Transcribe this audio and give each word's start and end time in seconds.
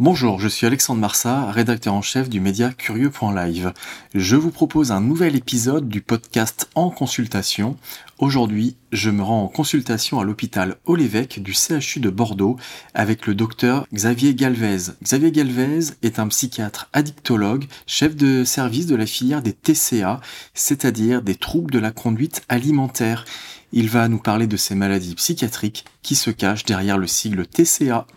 Bonjour, 0.00 0.40
je 0.40 0.48
suis 0.48 0.66
Alexandre 0.66 1.00
Marsat, 1.00 1.52
rédacteur 1.52 1.94
en 1.94 2.02
chef 2.02 2.28
du 2.28 2.40
média 2.40 2.72
Curieux.live. 2.72 3.72
Je 4.12 4.34
vous 4.34 4.50
propose 4.50 4.90
un 4.90 5.00
nouvel 5.00 5.36
épisode 5.36 5.88
du 5.88 6.00
podcast 6.00 6.68
En 6.74 6.90
consultation. 6.90 7.76
Aujourd'hui, 8.18 8.74
je 8.90 9.10
me 9.10 9.22
rends 9.22 9.44
en 9.44 9.46
consultation 9.46 10.18
à 10.18 10.24
l'hôpital 10.24 10.78
Olévêque 10.86 11.40
du 11.40 11.52
CHU 11.52 12.00
de 12.00 12.10
Bordeaux 12.10 12.56
avec 12.92 13.28
le 13.28 13.36
docteur 13.36 13.86
Xavier 13.94 14.34
Galvez. 14.34 14.94
Xavier 15.00 15.30
Galvez 15.30 15.94
est 16.02 16.18
un 16.18 16.26
psychiatre 16.26 16.88
addictologue, 16.92 17.66
chef 17.86 18.16
de 18.16 18.42
service 18.42 18.86
de 18.86 18.96
la 18.96 19.06
filière 19.06 19.42
des 19.42 19.52
TCA, 19.52 20.20
c'est-à-dire 20.54 21.22
des 21.22 21.36
troubles 21.36 21.70
de 21.70 21.78
la 21.78 21.92
conduite 21.92 22.42
alimentaire. 22.48 23.24
Il 23.72 23.88
va 23.88 24.08
nous 24.08 24.18
parler 24.18 24.48
de 24.48 24.56
ces 24.56 24.74
maladies 24.74 25.14
psychiatriques 25.14 25.84
qui 26.02 26.16
se 26.16 26.30
cachent 26.30 26.64
derrière 26.64 26.98
le 26.98 27.06
sigle 27.06 27.46
TCA. 27.46 28.08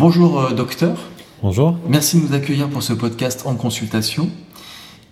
Bonjour 0.00 0.40
euh, 0.40 0.54
docteur. 0.54 0.96
Bonjour. 1.42 1.76
Merci 1.86 2.18
de 2.18 2.26
nous 2.26 2.32
accueillir 2.32 2.70
pour 2.70 2.82
ce 2.82 2.94
podcast 2.94 3.42
en 3.44 3.54
consultation. 3.54 4.30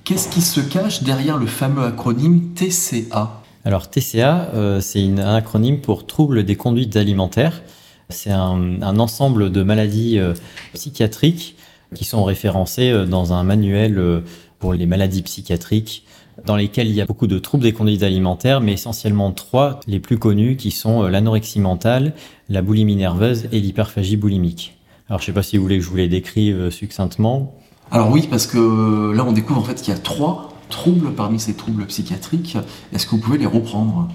Qu'est-ce 0.03 0.31
qui 0.31 0.41
se 0.41 0.61
cache 0.61 1.03
derrière 1.03 1.37
le 1.37 1.45
fameux 1.45 1.85
acronyme 1.85 2.55
TCA 2.55 3.43
Alors 3.67 3.91
TCA, 3.91 4.49
euh, 4.55 4.81
c'est 4.81 5.05
un 5.05 5.35
acronyme 5.35 5.83
pour 5.83 6.07
troubles 6.07 6.43
des 6.43 6.57
conduites 6.57 6.97
alimentaires. 6.97 7.61
C'est 8.09 8.31
un, 8.31 8.81
ensemble 8.81 9.53
de 9.53 9.63
maladies 9.63 10.19
euh, 10.19 10.33
psychiatriques 10.73 11.57
qui 11.95 12.07
sont 12.07 12.25
référencées 12.25 13.05
dans 13.05 13.35
un 13.35 13.43
manuel 13.43 14.23
pour 14.59 14.73
les 14.73 14.87
maladies 14.87 15.21
psychiatriques 15.21 16.07
dans 16.47 16.57
lesquelles 16.57 16.89
il 16.89 16.95
y 16.95 17.03
a 17.03 17.07
beaucoup 17.07 17.27
de 17.27 17.39
troubles 17.39 17.65
des 17.65 17.73
conduites 17.75 18.05
alimentaires, 18.05 18.63
mais 18.63 18.73
essentiellement 18.73 19.33
trois 19.33 19.81
les 19.87 20.01
plus 20.01 20.19
connus 20.19 20.57
qui 20.57 20.71
sont 20.71 21.03
l'anorexie 21.03 21.61
mentale, 21.61 22.15
la 22.49 22.63
boulimie 22.63 22.97
nerveuse 22.97 23.49
et 23.53 23.61
l'hyperphagie 23.61 24.17
boulimique. 24.17 24.78
Alors, 25.09 25.21
je 25.21 25.25
ne 25.25 25.27
sais 25.27 25.33
pas 25.33 25.43
si 25.43 25.57
vous 25.57 25.63
voulez 25.63 25.79
que 25.79 25.85
je 25.85 25.89
vous 25.89 25.97
les 25.97 26.09
décrive 26.09 26.57
euh, 26.57 26.71
succinctement. 26.71 27.55
Alors 27.91 28.11
oui, 28.11 28.29
parce 28.31 28.47
que 28.47 28.59
euh, 28.59 29.15
là, 29.15 29.25
on 29.27 29.33
découvre 29.33 29.61
en 29.61 29.65
fait 29.65 29.81
qu'il 29.81 29.95
y 29.95 29.97
a 29.97 30.01
trois 30.01 30.53
troubles 30.69 31.13
parmi 31.13 31.41
ces 31.41 31.55
troubles 31.55 31.87
psychiatriques. 31.87 32.59
Est-ce 32.93 33.07
que 33.07 33.13
vous 33.13 33.19
pouvez 33.19 33.39
les 33.39 33.47
reprendre? 33.47 34.09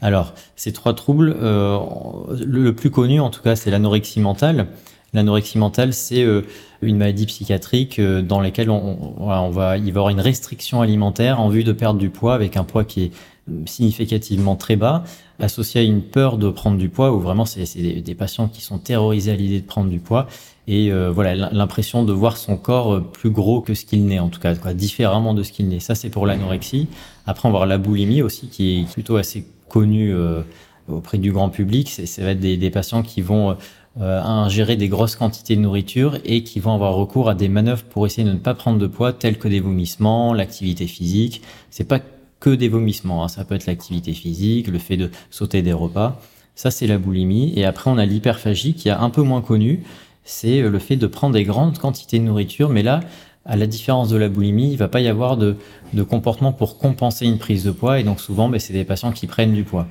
Alors, 0.00 0.32
ces 0.56 0.72
trois 0.72 0.94
troubles, 0.94 1.36
euh, 1.38 1.78
le 2.46 2.74
plus 2.74 2.90
connu 2.90 3.20
en 3.20 3.28
tout 3.28 3.42
cas, 3.42 3.56
c'est 3.56 3.70
l'anorexie 3.70 4.20
mentale. 4.20 4.68
L'anorexie 5.12 5.58
mentale, 5.58 5.92
c'est 5.94 6.22
une 6.82 6.98
maladie 6.98 7.24
psychiatrique 7.24 7.98
dans 7.98 8.42
laquelle 8.42 8.68
on, 8.68 9.14
on, 9.18 9.48
va, 9.48 9.78
il 9.78 9.84
va 9.84 9.86
y 9.86 9.88
avoir 9.88 10.08
une 10.10 10.20
restriction 10.20 10.82
alimentaire 10.82 11.40
en 11.40 11.48
vue 11.48 11.64
de 11.64 11.72
perdre 11.72 11.98
du 11.98 12.10
poids 12.10 12.34
avec 12.34 12.58
un 12.58 12.64
poids 12.64 12.84
qui 12.84 13.04
est 13.04 13.12
significativement 13.64 14.54
très 14.54 14.76
bas, 14.76 15.04
associé 15.40 15.80
à 15.80 15.84
une 15.84 16.02
peur 16.02 16.36
de 16.36 16.50
prendre 16.50 16.78
du 16.78 16.88
poids, 16.88 17.12
où 17.12 17.20
vraiment 17.20 17.44
c'est 17.44 17.64
des, 18.00 18.14
patients 18.14 18.48
qui 18.48 18.60
sont 18.60 18.78
terrorisés 18.78 19.32
à 19.32 19.36
l'idée 19.36 19.60
de 19.60 19.66
prendre 19.66 19.88
du 19.88 20.00
poids, 20.00 20.26
et 20.66 20.90
euh, 20.92 21.10
voilà 21.10 21.34
l'impression 21.34 22.04
de 22.04 22.12
voir 22.12 22.36
son 22.36 22.56
corps 22.56 22.94
euh, 22.94 23.00
plus 23.00 23.30
gros 23.30 23.60
que 23.60 23.74
ce 23.74 23.84
qu'il 23.84 24.04
n'est, 24.04 24.18
en 24.18 24.28
tout 24.28 24.40
cas, 24.40 24.54
quoi, 24.54 24.74
différemment 24.74 25.34
de 25.34 25.42
ce 25.42 25.52
qu'il 25.52 25.68
n'est. 25.68 25.80
Ça, 25.80 25.94
c'est 25.94 26.10
pour 26.10 26.26
l'anorexie. 26.26 26.88
Après, 27.26 27.48
on 27.48 27.52
va 27.52 27.58
voir 27.58 27.66
la 27.66 27.78
boulimie 27.78 28.22
aussi, 28.22 28.48
qui 28.48 28.80
est 28.80 28.92
plutôt 28.92 29.16
assez 29.16 29.46
connue 29.68 30.12
euh, 30.12 30.42
auprès 30.88 31.18
du 31.18 31.32
grand 31.32 31.50
public. 31.50 31.88
Ça 31.88 32.22
va 32.22 32.30
être 32.32 32.40
des, 32.40 32.56
des 32.56 32.70
patients 32.70 33.02
qui 33.02 33.22
vont 33.22 33.56
ingérer 34.00 34.76
des 34.76 34.88
grosses 34.88 35.16
quantités 35.16 35.56
de 35.56 35.60
nourriture 35.60 36.18
et 36.24 36.44
qui 36.44 36.60
vont 36.60 36.72
avoir 36.72 36.94
recours 36.94 37.28
à 37.28 37.34
des 37.34 37.48
manœuvres 37.48 37.82
pour 37.82 38.06
essayer 38.06 38.22
de 38.22 38.32
ne 38.32 38.38
pas 38.38 38.54
prendre 38.54 38.78
de 38.78 38.86
poids, 38.86 39.12
telles 39.12 39.38
que 39.38 39.48
des 39.48 39.58
vomissements, 39.58 40.32
l'activité 40.34 40.86
physique. 40.86 41.42
C'est 41.70 41.88
pas 41.88 41.98
que 42.40 42.50
des 42.50 42.68
vomissements. 42.68 43.24
Hein. 43.24 43.28
Ça 43.28 43.44
peut 43.44 43.54
être 43.54 43.66
l'activité 43.66 44.12
physique, 44.12 44.68
le 44.68 44.78
fait 44.78 44.96
de 44.96 45.10
sauter 45.30 45.62
des 45.62 45.72
repas. 45.72 46.20
Ça, 46.54 46.70
c'est 46.70 46.86
la 46.86 46.98
boulimie. 46.98 47.52
Et 47.56 47.64
après, 47.64 47.90
on 47.90 47.98
a 47.98 48.06
l'hyperphagie 48.06 48.74
qui 48.74 48.88
est 48.88 48.92
un 48.92 49.10
peu 49.10 49.22
moins 49.22 49.40
connue. 49.40 49.82
C'est 50.24 50.60
euh, 50.60 50.70
le 50.70 50.78
fait 50.78 50.96
de 50.96 51.06
prendre 51.06 51.34
des 51.34 51.44
grandes 51.44 51.78
quantités 51.78 52.18
de 52.18 52.24
nourriture. 52.24 52.68
Mais 52.68 52.82
là, 52.82 53.00
à 53.44 53.56
la 53.56 53.66
différence 53.66 54.08
de 54.08 54.16
la 54.16 54.28
boulimie, 54.28 54.72
il 54.72 54.76
va 54.76 54.88
pas 54.88 55.00
y 55.00 55.08
avoir 55.08 55.36
de, 55.36 55.56
comportement 56.08 56.52
pour 56.52 56.78
compenser 56.78 57.26
une 57.26 57.38
prise 57.38 57.64
de 57.64 57.70
poids. 57.70 58.00
Et 58.00 58.02
donc, 58.02 58.20
souvent, 58.20 58.48
ben, 58.48 58.58
c'est 58.58 58.72
des 58.72 58.84
patients 58.84 59.12
qui 59.12 59.26
prennent 59.26 59.54
du 59.54 59.64
poids. 59.64 59.86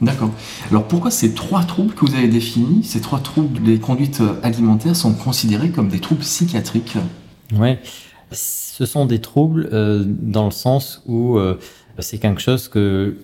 D'accord. 0.00 0.30
Alors 0.70 0.88
pourquoi 0.88 1.12
ces 1.12 1.32
trois 1.32 1.62
troubles 1.62 1.94
que 1.94 2.04
vous 2.04 2.16
avez 2.16 2.26
définis, 2.26 2.82
ces 2.82 3.00
trois 3.00 3.20
troubles 3.20 3.62
des 3.62 3.78
conduites 3.78 4.20
alimentaires 4.42 4.96
sont 4.96 5.14
considérés 5.14 5.70
comme 5.70 5.88
des 5.88 6.00
troubles 6.00 6.22
psychiatriques? 6.22 6.96
Ouais, 7.56 7.78
ce 8.32 8.86
sont 8.86 9.06
des 9.06 9.20
troubles 9.20 9.68
euh, 9.72 10.02
dans 10.06 10.44
le 10.44 10.50
sens 10.50 11.02
où 11.06 11.38
euh, 11.38 11.58
c'est 11.98 12.18
quelque 12.18 12.40
chose 12.40 12.68
que 12.68 13.16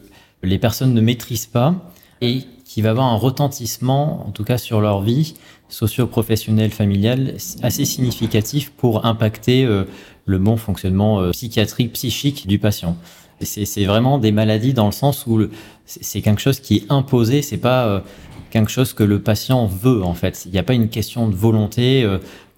les 0.43 0.59
personnes 0.59 0.95
ne 0.95 1.01
maîtrisent 1.01 1.47
pas 1.47 1.75
et 2.21 2.43
qui 2.65 2.83
va 2.83 2.91
avoir 2.91 3.07
un 3.07 3.17
retentissement, 3.17 4.27
en 4.27 4.31
tout 4.31 4.45
cas 4.45 4.59
sur 4.59 4.81
leur 4.81 5.01
vie 5.01 5.35
socio-professionnelle, 5.69 6.71
familiale, 6.71 7.35
assez 7.63 7.85
significatif 7.85 8.71
pour 8.71 9.05
impacter 9.05 9.65
euh, 9.65 9.85
le 10.27 10.39
bon 10.39 10.57
fonctionnement 10.57 11.31
psychiatrique, 11.31 11.93
psychique 11.93 12.47
du 12.47 12.59
patient. 12.59 12.97
C'est 13.41 13.85
vraiment 13.85 14.19
des 14.19 14.33
maladies 14.33 14.75
dans 14.75 14.87
le 14.87 14.93
sens 14.93 15.27
où 15.27 15.47
c'est 15.87 16.21
quelque 16.23 16.41
chose 16.41 16.61
qui 16.61 16.77
est 16.77 16.85
imposé, 16.89 17.41
c'est 17.41 17.57
pas 17.57 18.03
quelque 18.51 18.71
chose 18.71 18.93
que 18.93 19.05
le 19.05 19.23
patient 19.23 19.67
veut 19.67 20.03
en 20.03 20.15
fait. 20.15 20.43
Il 20.45 20.51
n'y 20.51 20.59
a 20.59 20.65
pas 20.65 20.75
une 20.75 20.89
question 20.89 21.29
de 21.29 21.37
volonté 21.37 22.05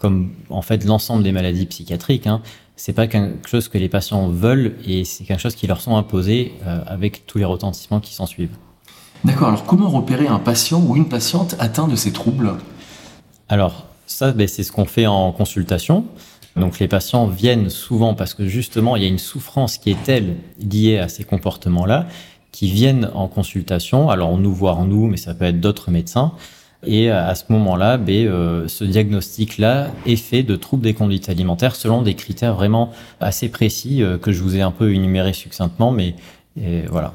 comme 0.00 0.32
en 0.48 0.62
fait 0.62 0.84
l'ensemble 0.84 1.22
des 1.22 1.32
maladies 1.32 1.66
psychiatriques. 1.66 2.26
Hein 2.26 2.42
c'est 2.80 2.94
pas 2.94 3.06
quelque 3.06 3.46
chose 3.46 3.68
que 3.68 3.76
les 3.76 3.90
patients 3.90 4.28
veulent 4.28 4.74
et 4.86 5.04
c'est 5.04 5.24
quelque 5.24 5.40
chose 5.40 5.54
qui 5.54 5.66
leur 5.66 5.82
sont 5.82 5.96
imposés 5.96 6.54
euh, 6.66 6.80
avec 6.86 7.26
tous 7.26 7.36
les 7.36 7.44
retentissements 7.44 8.00
qui 8.00 8.14
s'en 8.14 8.24
suivent. 8.24 8.56
D'accord, 9.22 9.48
alors 9.48 9.64
comment 9.64 9.90
repérer 9.90 10.28
un 10.28 10.38
patient 10.38 10.80
ou 10.80 10.96
une 10.96 11.06
patiente 11.06 11.56
atteint 11.58 11.88
de 11.88 11.94
ces 11.94 12.10
troubles? 12.10 12.54
Alors 13.50 13.84
ça, 14.06 14.32
ben, 14.32 14.48
c'est 14.48 14.62
ce 14.62 14.72
qu'on 14.72 14.86
fait 14.86 15.06
en 15.06 15.30
consultation. 15.30 16.06
Donc 16.56 16.78
les 16.78 16.88
patients 16.88 17.26
viennent 17.26 17.68
souvent 17.68 18.14
parce 18.14 18.32
que 18.32 18.46
justement 18.48 18.96
il 18.96 19.02
y 19.02 19.04
a 19.04 19.08
une 19.08 19.18
souffrance 19.18 19.76
qui 19.76 19.90
est 19.90 20.02
telle 20.02 20.36
liée 20.58 20.96
à 20.96 21.08
ces 21.08 21.24
comportements-là, 21.24 22.06
qui 22.50 22.70
viennent 22.70 23.10
en 23.14 23.28
consultation. 23.28 24.08
Alors 24.08 24.38
nous 24.38 24.54
voir 24.54 24.86
nous, 24.86 25.06
mais 25.06 25.18
ça 25.18 25.34
peut 25.34 25.44
être 25.44 25.60
d'autres 25.60 25.90
médecins. 25.90 26.32
Et 26.86 27.10
à 27.10 27.34
ce 27.34 27.44
moment-là, 27.50 27.98
ben, 27.98 28.26
euh, 28.26 28.68
ce 28.68 28.84
diagnostic-là 28.84 29.88
est 30.06 30.16
fait 30.16 30.42
de 30.42 30.56
troubles 30.56 30.82
des 30.82 30.94
conduites 30.94 31.28
alimentaires 31.28 31.76
selon 31.76 32.00
des 32.00 32.14
critères 32.14 32.54
vraiment 32.54 32.90
assez 33.20 33.50
précis 33.50 34.02
euh, 34.02 34.16
que 34.16 34.32
je 34.32 34.42
vous 34.42 34.56
ai 34.56 34.62
un 34.62 34.70
peu 34.70 34.94
énumérés 34.94 35.34
succinctement, 35.34 35.92
mais 35.92 36.14
voilà. 36.90 37.14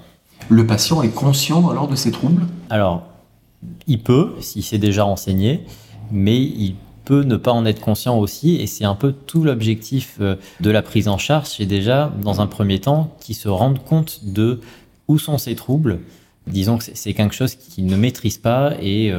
Le 0.50 0.66
patient 0.66 1.02
est 1.02 1.10
conscient 1.10 1.70
alors 1.70 1.88
de 1.88 1.96
ces 1.96 2.12
troubles? 2.12 2.44
Alors, 2.70 3.04
il 3.88 4.00
peut, 4.00 4.34
s'il 4.40 4.64
s'est 4.64 4.78
déjà 4.78 5.04
renseigné, 5.04 5.62
mais 6.12 6.40
il 6.40 6.76
peut 7.04 7.24
ne 7.24 7.36
pas 7.36 7.52
en 7.52 7.66
être 7.66 7.82
conscient 7.82 8.18
aussi, 8.18 8.56
et 8.56 8.68
c'est 8.68 8.86
un 8.86 8.96
peu 8.96 9.12
tout 9.12 9.44
l'objectif 9.44 10.18
euh, 10.20 10.36
de 10.62 10.70
la 10.70 10.82
prise 10.82 11.08
en 11.08 11.18
charge, 11.18 11.48
c'est 11.48 11.66
déjà, 11.66 12.12
dans 12.22 12.42
un 12.42 12.48
premier 12.48 12.80
temps, 12.80 13.16
qu'il 13.20 13.36
se 13.36 13.48
rende 13.48 13.84
compte 13.84 14.22
de 14.24 14.60
où 15.08 15.18
sont 15.20 15.38
ces 15.38 15.56
troubles. 15.56 16.00
Disons 16.48 16.78
que 16.78 16.84
c'est 16.94 17.14
quelque 17.14 17.34
chose 17.34 17.56
qu'il 17.56 17.88
ne 17.88 17.96
maîtrise 17.96 18.38
pas 18.38 18.74
et 18.80 19.12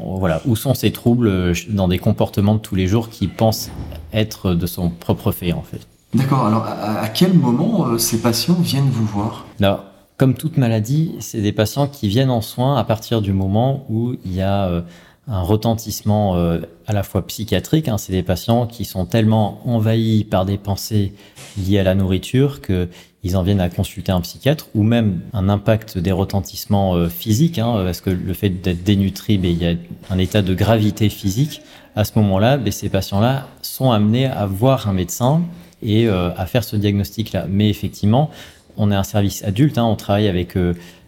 voilà, 0.00 0.40
où 0.46 0.56
sont 0.56 0.74
ces 0.74 0.92
troubles 0.92 1.28
euh, 1.28 1.54
dans 1.68 1.88
des 1.88 1.98
comportements 1.98 2.54
de 2.54 2.60
tous 2.60 2.74
les 2.74 2.86
jours 2.86 3.08
qui 3.10 3.26
pensent 3.26 3.70
être 4.12 4.54
de 4.54 4.66
son 4.66 4.90
propre 4.90 5.32
fait 5.32 5.52
en 5.52 5.62
fait? 5.62 5.86
D'accord, 6.14 6.46
alors 6.46 6.64
à, 6.64 7.08
quel 7.08 7.34
moment 7.34 7.86
euh, 7.86 7.98
ces 7.98 8.20
patients 8.20 8.56
viennent 8.60 8.88
vous 8.88 9.04
voir? 9.04 9.44
Alors, 9.60 9.84
Comme 10.16 10.34
toute 10.34 10.56
maladie, 10.56 11.14
c'est 11.20 11.42
des 11.42 11.52
patients 11.52 11.86
qui 11.86 12.08
viennent 12.08 12.30
en 12.30 12.40
soins 12.40 12.76
à 12.76 12.84
partir 12.84 13.20
du 13.20 13.32
moment 13.32 13.84
où 13.90 14.14
il 14.24 14.34
y 14.34 14.40
a 14.40 14.66
euh, 14.68 14.80
un 15.28 15.42
retentissement 15.42 16.36
euh, 16.36 16.60
à 16.86 16.92
la 16.92 17.02
fois 17.02 17.26
psychiatrique. 17.26 17.88
Hein. 17.88 17.98
C'est 17.98 18.12
des 18.12 18.22
patients 18.22 18.66
qui 18.66 18.84
sont 18.84 19.04
tellement 19.04 19.60
envahis 19.66 20.24
par 20.24 20.46
des 20.46 20.56
pensées 20.56 21.12
liées 21.58 21.78
à 21.78 21.82
la 21.82 21.94
nourriture 21.94 22.60
qu'ils 22.62 23.36
en 23.36 23.42
viennent 23.42 23.60
à 23.60 23.68
consulter 23.68 24.10
un 24.10 24.22
psychiatre 24.22 24.68
ou 24.74 24.82
même 24.82 25.20
un 25.34 25.50
impact 25.50 25.98
des 25.98 26.12
retentissements 26.12 26.94
euh, 26.94 27.08
physiques, 27.08 27.58
hein, 27.58 27.82
parce 27.84 28.00
que 28.00 28.10
le 28.10 28.32
fait 28.32 28.48
d'être 28.48 28.82
dénutri, 28.82 29.36
ben, 29.36 29.50
il 29.50 29.62
y 29.62 29.66
a 29.66 29.74
un 30.10 30.18
état 30.18 30.40
de 30.40 30.54
gravité 30.54 31.10
physique. 31.10 31.60
À 31.94 32.04
ce 32.04 32.12
moment-là, 32.16 32.56
ben, 32.56 32.72
ces 32.72 32.88
patients-là 32.88 33.48
sont 33.60 33.90
amenés 33.90 34.26
à 34.26 34.46
voir 34.46 34.88
un 34.88 34.94
médecin 34.94 35.42
et 35.82 36.08
euh, 36.08 36.30
à 36.36 36.46
faire 36.46 36.64
ce 36.64 36.76
diagnostic-là. 36.76 37.46
Mais 37.50 37.68
effectivement, 37.68 38.30
on 38.78 38.90
est 38.90 38.96
un 38.96 39.02
service 39.02 39.44
adulte, 39.44 39.76
hein, 39.76 39.84
on 39.84 39.96
travaille 39.96 40.28
avec 40.28 40.56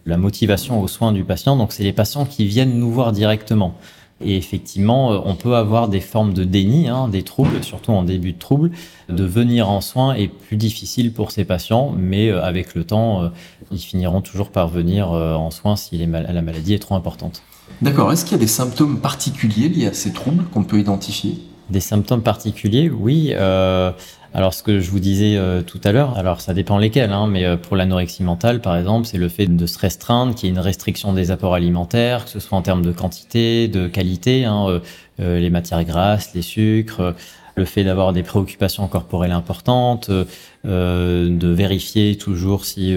la 0.04 0.16
motivation 0.16 0.82
aux 0.82 0.88
soins 0.88 1.12
du 1.12 1.22
patient, 1.22 1.56
donc 1.56 1.72
c'est 1.72 1.84
les 1.84 1.92
patients 1.92 2.24
qui 2.24 2.44
viennent 2.44 2.76
nous 2.76 2.90
voir 2.90 3.12
directement. 3.12 3.76
Et 4.22 4.36
effectivement, 4.36 5.12
euh, 5.12 5.18
on 5.24 5.34
peut 5.34 5.56
avoir 5.56 5.88
des 5.88 6.00
formes 6.00 6.34
de 6.34 6.44
déni, 6.44 6.88
hein, 6.88 7.08
des 7.08 7.22
troubles, 7.22 7.62
surtout 7.64 7.92
en 7.92 8.02
début 8.02 8.32
de 8.32 8.38
trouble. 8.38 8.70
De 9.08 9.24
venir 9.24 9.70
en 9.70 9.80
soins 9.80 10.14
est 10.14 10.28
plus 10.28 10.56
difficile 10.56 11.12
pour 11.12 11.30
ces 11.30 11.44
patients, 11.44 11.94
mais 11.96 12.28
euh, 12.28 12.42
avec 12.42 12.74
le 12.74 12.84
temps, 12.84 13.22
euh, 13.22 13.28
ils 13.70 13.78
finiront 13.78 14.20
toujours 14.20 14.50
par 14.50 14.68
venir 14.68 15.10
en 15.10 15.50
soins 15.50 15.76
si 15.76 15.96
la 15.96 16.42
maladie 16.42 16.74
est 16.74 16.80
trop 16.80 16.96
importante. 16.96 17.42
D'accord. 17.82 18.12
Est-ce 18.12 18.24
qu'il 18.24 18.32
y 18.32 18.34
a 18.34 18.38
des 18.38 18.48
symptômes 18.48 18.98
particuliers 18.98 19.68
liés 19.68 19.86
à 19.86 19.92
ces 19.92 20.12
troubles 20.12 20.44
qu'on 20.52 20.64
peut 20.64 20.80
identifier? 20.80 21.38
Des 21.70 21.80
symptômes 21.80 22.22
particuliers, 22.22 22.90
oui. 22.90 23.32
Alors 24.32 24.54
ce 24.54 24.62
que 24.62 24.78
je 24.78 24.90
vous 24.90 25.00
disais 25.00 25.36
euh, 25.36 25.62
tout 25.62 25.80
à 25.82 25.90
l'heure, 25.90 26.16
alors 26.16 26.40
ça 26.40 26.54
dépend 26.54 26.78
lesquels, 26.78 27.10
hein, 27.10 27.26
mais 27.26 27.44
euh, 27.44 27.56
pour 27.56 27.76
l'anorexie 27.76 28.22
mentale 28.22 28.60
par 28.60 28.76
exemple, 28.76 29.06
c'est 29.06 29.18
le 29.18 29.28
fait 29.28 29.46
de 29.46 29.66
se 29.66 29.76
restreindre, 29.78 30.36
qu'il 30.36 30.48
y 30.48 30.52
ait 30.52 30.54
une 30.54 30.60
restriction 30.60 31.12
des 31.12 31.32
apports 31.32 31.54
alimentaires, 31.54 32.26
que 32.26 32.30
ce 32.30 32.38
soit 32.38 32.56
en 32.56 32.62
termes 32.62 32.84
de 32.84 32.92
quantité, 32.92 33.66
de 33.66 33.88
qualité, 33.88 34.44
hein, 34.44 34.80
euh, 35.18 35.40
les 35.40 35.50
matières 35.50 35.82
grasses, 35.82 36.32
les 36.32 36.42
sucres, 36.42 37.14
le 37.56 37.64
fait 37.64 37.82
d'avoir 37.82 38.12
des 38.12 38.22
préoccupations 38.22 38.86
corporelles 38.86 39.32
importantes, 39.32 40.10
de 40.64 41.48
vérifier 41.48 42.16
toujours 42.16 42.64
si 42.64 42.96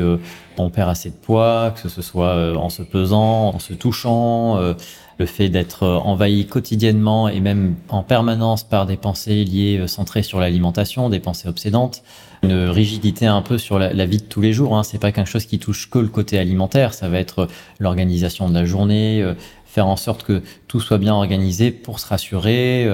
on 0.58 0.70
perd 0.70 0.90
assez 0.90 1.10
de 1.10 1.16
poids, 1.16 1.74
que 1.76 1.90
ce 1.90 2.02
soit 2.02 2.56
en 2.56 2.70
se 2.70 2.84
pesant, 2.84 3.50
en 3.50 3.60
se 3.60 3.74
touchant 3.74 4.76
le 5.18 5.26
fait 5.26 5.50
d'être 5.50 5.84
euh, 5.84 5.98
envahi 5.98 6.46
quotidiennement 6.46 7.30
et 7.30 7.40
même 7.40 7.76
en 7.90 8.04
permanence 8.04 8.64
par 8.64 8.86
des 8.86 8.98
pensées 8.98 9.44
liées 9.44 9.80
euh, 9.80 9.88
centrées 9.88 10.24
sur 10.24 10.40
l'alimentation, 10.40 11.10
des 11.10 11.20
pensées 11.20 11.48
obsédantes, 11.48 12.04
une 12.42 12.70
rigidité 12.70 13.26
un 13.26 13.42
peu 13.42 13.58
sur 13.58 13.80
la, 13.80 14.06
vie 14.06 14.18
de 14.18 14.24
tous 14.24 14.42
les 14.42 14.54
jours. 14.54 14.76
Hein. 14.78 14.84
C'est 14.84 15.00
pas 15.00 15.12
quelque 15.12 15.30
chose 15.30 15.46
qui 15.46 15.60
touche 15.60 15.90
que 15.90 16.00
le 16.00 16.10
côté 16.10 16.38
alimentaire, 16.38 16.94
ça 16.94 17.08
va 17.08 17.20
être 17.20 17.40
euh, 17.40 17.48
l'organisation 17.80 18.50
de 18.50 18.54
la 18.54 18.66
journée, 18.66 19.26
faire 19.66 19.88
en 19.88 19.96
sorte 19.96 20.24
que 20.24 20.42
tout 20.68 20.80
soit 20.80 20.98
bien 20.98 21.14
organisé 21.14 21.72
pour 21.72 22.00
se 22.00 22.08
rassurer, 22.08 22.88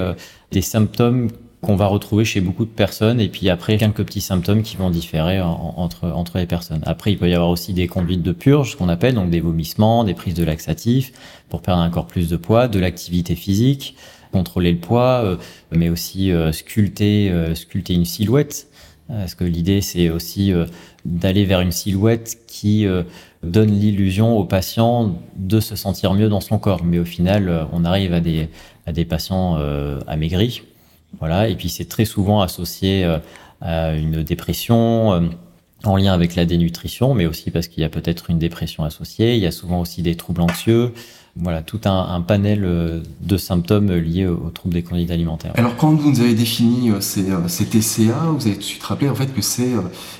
des 0.50 0.62
symptômes 0.62 1.28
qu'on 1.62 1.76
va 1.76 1.86
retrouver 1.86 2.24
chez 2.24 2.40
beaucoup 2.40 2.64
de 2.64 2.70
personnes 2.70 3.20
et 3.20 3.28
puis 3.28 3.50
après 3.50 3.76
quelques 3.76 4.04
petits 4.04 4.22
symptômes 4.22 4.62
qui 4.62 4.76
vont 4.76 4.90
différer 4.90 5.40
entre 5.40 6.06
entre 6.06 6.38
les 6.38 6.46
personnes. 6.46 6.80
Après 6.86 7.12
il 7.12 7.18
peut 7.18 7.28
y 7.28 7.34
avoir 7.34 7.50
aussi 7.50 7.74
des 7.74 7.86
conduites 7.86 8.22
de 8.22 8.32
purge, 8.32 8.72
ce 8.72 8.76
qu'on 8.76 8.88
appelle 8.88 9.14
donc 9.14 9.30
des 9.30 9.40
vomissements, 9.40 10.04
des 10.04 10.14
prises 10.14 10.34
de 10.34 10.44
laxatifs 10.44 11.12
pour 11.48 11.60
perdre 11.60 11.82
encore 11.82 12.06
plus 12.06 12.28
de 12.30 12.36
poids, 12.36 12.66
de 12.66 12.78
l'activité 12.78 13.34
physique, 13.34 13.94
contrôler 14.32 14.72
le 14.72 14.78
poids, 14.78 15.22
euh, 15.24 15.36
mais 15.70 15.90
aussi 15.90 16.32
euh, 16.32 16.52
sculpter 16.52 17.30
euh, 17.30 17.54
sculpter 17.54 17.94
une 17.94 18.06
silhouette. 18.06 18.68
Parce 19.08 19.34
que 19.34 19.42
l'idée 19.42 19.80
c'est 19.80 20.08
aussi 20.08 20.52
d'aller 21.04 21.44
vers 21.44 21.60
une 21.60 21.72
silhouette 21.72 22.38
qui 22.46 22.86
donne 23.42 23.72
l'illusion 23.72 24.38
aux 24.38 24.44
patients 24.44 25.20
de 25.34 25.58
se 25.58 25.74
sentir 25.74 26.14
mieux 26.14 26.28
dans 26.28 26.40
son 26.40 26.60
corps, 26.60 26.84
mais 26.84 27.00
au 27.00 27.04
final 27.04 27.66
on 27.72 27.84
arrive 27.84 28.14
à 28.14 28.20
des 28.20 28.48
à 28.86 28.92
des 28.92 29.04
patients 29.04 29.58
amaigris 30.06 30.62
voilà, 31.18 31.48
et 31.48 31.56
puis 31.56 31.68
c'est 31.68 31.86
très 31.86 32.04
souvent 32.04 32.40
associé 32.40 33.04
euh, 33.04 33.18
à 33.60 33.94
une 33.94 34.22
dépression 34.22 35.12
euh, 35.12 35.20
en 35.84 35.96
lien 35.96 36.12
avec 36.12 36.34
la 36.34 36.44
dénutrition, 36.44 37.14
mais 37.14 37.26
aussi 37.26 37.50
parce 37.50 37.68
qu'il 37.68 37.82
y 37.82 37.84
a 37.84 37.88
peut-être 37.88 38.30
une 38.30 38.38
dépression 38.38 38.84
associée. 38.84 39.34
Il 39.34 39.40
y 39.40 39.46
a 39.46 39.50
souvent 39.50 39.80
aussi 39.80 40.02
des 40.02 40.14
troubles 40.14 40.42
anxieux. 40.42 40.92
Voilà, 41.36 41.62
tout 41.62 41.80
un, 41.84 42.20
panel 42.22 42.64
euh, 42.64 43.00
de 43.20 43.36
symptômes 43.36 43.92
liés 43.92 44.26
aux 44.26 44.50
troubles 44.50 44.74
des 44.74 44.82
conduites 44.82 45.10
alimentaires. 45.10 45.52
Alors, 45.54 45.76
quand 45.76 45.92
vous 45.92 46.10
nous 46.10 46.20
avez 46.20 46.34
défini 46.34 46.90
ces, 47.00 47.26
ces 47.46 47.66
TCA, 47.66 48.32
vous 48.34 48.46
avez 48.46 48.54
tout 48.54 48.60
de 48.60 48.64
suite 48.64 48.82
rappelé 48.82 49.08
en 49.08 49.14
fait 49.14 49.32
que 49.32 49.40
c'est 49.40 49.70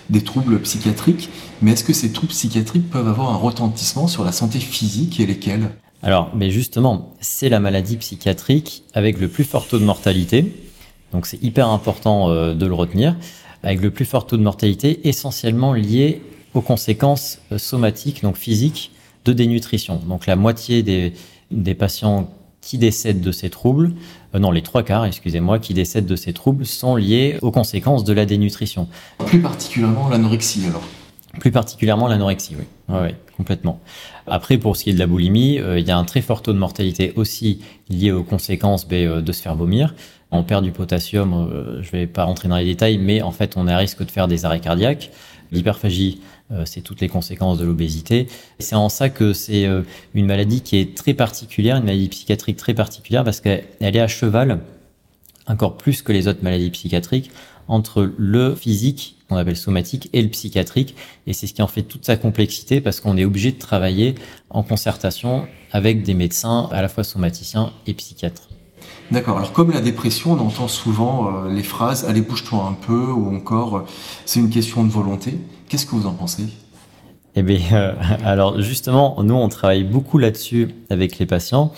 des 0.09 0.23
troubles 0.23 0.61
psychiatriques. 0.61 1.29
Mais 1.63 1.73
est-ce 1.73 1.85
que 1.85 1.93
ces 1.93 2.13
troubles 2.13 2.33
psychiatriques 2.33 2.89
peuvent 2.89 3.09
avoir 3.09 3.31
un 3.31 3.37
retentissement 3.37 4.07
sur 4.07 4.25
la 4.25 4.33
santé 4.33 4.61
physique 4.61 5.19
et 5.19 5.27
lesquels? 5.27 5.71
Alors, 6.03 6.31
mais 6.35 6.51
justement, 6.51 7.13
c'est 7.21 7.49
la 7.49 7.61
maladie 7.61 7.97
psychiatrique 7.97 8.85
avec 8.95 9.19
le 9.19 9.29
plus 9.29 9.45
fort 9.45 9.67
taux 9.67 9.79
de 9.79 9.85
mortalité. 9.85 10.70
Donc 11.13 11.27
c'est 11.27 11.43
hyper 11.43 11.69
important 11.69 12.31
euh, 12.31 12.55
de 12.55 12.67
le 12.67 12.75
retenir, 12.75 13.17
avec 13.63 13.81
le 13.81 13.91
plus 13.91 14.05
fort 14.05 14.27
taux 14.27 14.37
de 14.37 14.43
mortalité 14.43 15.09
essentiellement 15.09 15.73
lié 15.73 16.23
aux 16.55 16.61
conséquences 16.61 17.41
euh, 17.53 17.59
somatiques, 17.59 18.23
donc 18.23 18.37
physiques, 18.37 18.93
de 19.25 19.33
dénutrition. 19.33 20.01
Donc 20.09 20.27
la 20.27 20.37
moitié 20.37 20.83
des, 20.83 21.13
des 21.51 21.75
patients 21.75 22.31
qui 22.61 22.79
décèdent 22.79 23.21
de 23.21 23.33
ces 23.33 23.51
troubles, 23.51 23.93
euh, 24.35 24.39
non 24.39 24.51
les 24.51 24.63
trois 24.63 24.83
quarts, 24.83 25.05
excusez-moi, 25.05 25.59
qui 25.59 25.75
décèdent 25.75 26.07
de 26.07 26.17
ces 26.17 26.33
troubles 26.33 26.65
sont 26.65 26.97
liés 26.97 27.39
aux 27.43 27.51
conséquences 27.51 28.05
de 28.05 28.13
la 28.13 28.27
dénutrition. 28.27 28.89
Plus 29.27 29.41
particulièrement 29.41 30.09
l'anorexie 30.09 30.67
alors 30.67 30.83
plus 31.39 31.53
particulièrement 31.53 32.09
l'anorexie, 32.09 32.57
oui. 32.59 32.65
oui, 32.89 33.11
complètement. 33.37 33.79
Après, 34.27 34.59
pour 34.59 34.77
ce 34.77 34.83
qui 34.83 34.91
est 34.91 34.95
de 34.95 34.99
la 34.99 35.07
boulimie, 35.07 35.61
il 35.77 35.87
y 35.87 35.93
a 35.93 35.97
un 35.97 36.03
très 36.03 36.23
fort 36.23 36.43
taux 36.43 36.53
de 36.53 36.59
mortalité 36.59 37.13
aussi 37.15 37.61
lié 37.89 38.11
aux 38.11 38.25
conséquences 38.25 38.89
ben, 38.89 39.21
de 39.21 39.33
se 39.33 39.41
faire 39.41 39.55
vomir 39.55 39.95
on 40.31 40.43
perd 40.43 40.65
du 40.65 40.73
potassium, 40.73 41.33
euh, 41.35 41.83
je 41.83 41.91
vais 41.91 42.07
pas 42.07 42.25
rentrer 42.25 42.49
dans 42.49 42.57
les 42.57 42.65
détails, 42.65 42.99
mais 42.99 43.23
en 43.23 43.33
fait, 43.33 43.57
on 43.57 43.67
est 43.67 43.73
à 43.73 43.79
risque 43.79 44.05
de 44.05 44.11
faire 44.11 44.29
des 44.29 44.45
arrêts 44.45 44.61
cardiaques. 44.61 45.11
L'hyperphagie, 45.51 46.21
euh, 46.53 46.63
c'est 46.65 46.81
toutes 46.81 47.01
les 47.01 47.09
conséquences 47.09 47.59
de 47.59 47.65
l'obésité. 47.65 48.29
C'est 48.61 48.77
en 48.77 48.89
ça 48.89 49.09
que 49.09 49.33
c'est 49.33 49.67
euh, 49.67 49.83
une 50.15 50.27
maladie 50.27 50.61
qui 50.61 50.77
est 50.77 50.97
très 50.97 51.15
particulière, 51.15 51.77
une 51.77 51.85
maladie 51.85 52.09
psychiatrique 52.09 52.57
très 52.57 52.75
particulière, 52.75 53.25
parce 53.25 53.41
qu'elle 53.41 53.65
est 53.81 53.99
à 53.99 54.09
cheval, 54.09 54.61
encore 55.47 55.77
plus 55.77 56.03
que 56.03 56.13
les 56.13 56.29
autres 56.29 56.43
maladies 56.43 56.71
psychiatriques, 56.71 57.31
entre 57.67 58.13
le 58.17 58.55
physique, 58.55 59.17
qu'on 59.29 59.37
appelle 59.37 59.57
somatique, 59.57 60.09
et 60.13 60.23
le 60.23 60.29
psychiatrique. 60.29 60.95
Et 61.27 61.33
c'est 61.33 61.47
ce 61.49 61.55
qui 61.55 61.63
en 61.63 61.69
fait 61.69 61.83
toute 61.83 62.05
sa 62.05 62.17
complexité, 62.17 62.81
parce 62.81 63.01
qu'on 63.01 63.17
est 63.17 63.25
obligé 63.25 63.51
de 63.51 63.59
travailler 63.59 64.15
en 64.49 64.63
concertation 64.63 65.47
avec 65.73 66.03
des 66.03 66.15
médecins, 66.15 66.69
à 66.73 66.83
la 66.83 66.89
fois 66.89 67.03
somaticiens 67.03 67.73
et 67.87 67.95
psychiatres. 67.95 68.50
D'accord. 69.11 69.39
Alors 69.39 69.53
comme 69.53 69.73
la 69.73 69.81
dépression, 69.81 70.33
on 70.33 70.39
entend 70.39 70.69
souvent 70.69 71.45
euh, 71.45 71.53
les 71.53 71.65
phrases 71.65 72.05
"allez 72.05 72.21
bouge-toi 72.21 72.65
un 72.65 72.75
peu" 72.75 73.11
ou 73.11 73.35
encore 73.35 73.77
euh, 73.79 73.87
"c'est 74.25 74.39
une 74.39 74.51
question 74.51 74.85
de 74.85 74.91
volonté". 74.91 75.39
Qu'est-ce 75.69 75.85
que 75.85 75.97
vous 75.97 76.07
en 76.07 76.13
pensez? 76.13 76.45
Eh 77.35 77.43
bien, 77.43 77.61
euh, 77.73 77.93
alors 78.25 78.61
justement, 78.61 79.21
nous 79.23 79.35
on 79.35 79.49
travaille 79.49 79.83
beaucoup 79.83 80.19
là-dessus 80.19 80.69
avec 80.91 81.19
les 81.19 81.27
patients. 81.27 81.73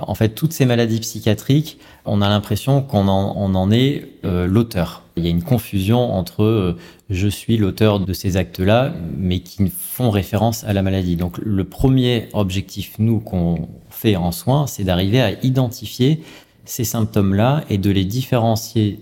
En 0.00 0.14
fait, 0.14 0.30
toutes 0.30 0.52
ces 0.52 0.66
maladies 0.66 1.00
psychiatriques, 1.00 1.78
on 2.04 2.20
a 2.20 2.28
l'impression 2.28 2.82
qu'on 2.82 3.08
en, 3.08 3.70
est 3.70 4.06
l'auteur. 4.22 5.02
Il 5.16 5.24
y 5.24 5.28
a 5.28 5.30
une 5.30 5.42
confusion 5.42 6.12
entre 6.12 6.76
je 7.08 7.26
suis 7.26 7.56
l'auteur 7.56 7.98
de 7.98 8.12
ces 8.12 8.36
actes-là, 8.36 8.92
mais 9.16 9.40
qui 9.40 9.72
font 9.74 10.10
référence 10.10 10.62
à 10.64 10.74
la 10.74 10.82
maladie. 10.82 11.16
Donc 11.16 11.38
le 11.38 11.64
premier 11.64 12.28
objectif, 12.34 12.96
nous, 12.98 13.18
qu'on 13.18 13.66
fait 13.88 14.16
en 14.16 14.30
soins, 14.30 14.66
c'est 14.66 14.84
d'arriver 14.84 15.22
à 15.22 15.42
identifier 15.42 16.22
ces 16.68 16.84
symptômes-là 16.84 17.64
et 17.70 17.78
de 17.78 17.90
les 17.90 18.04
différencier 18.04 19.00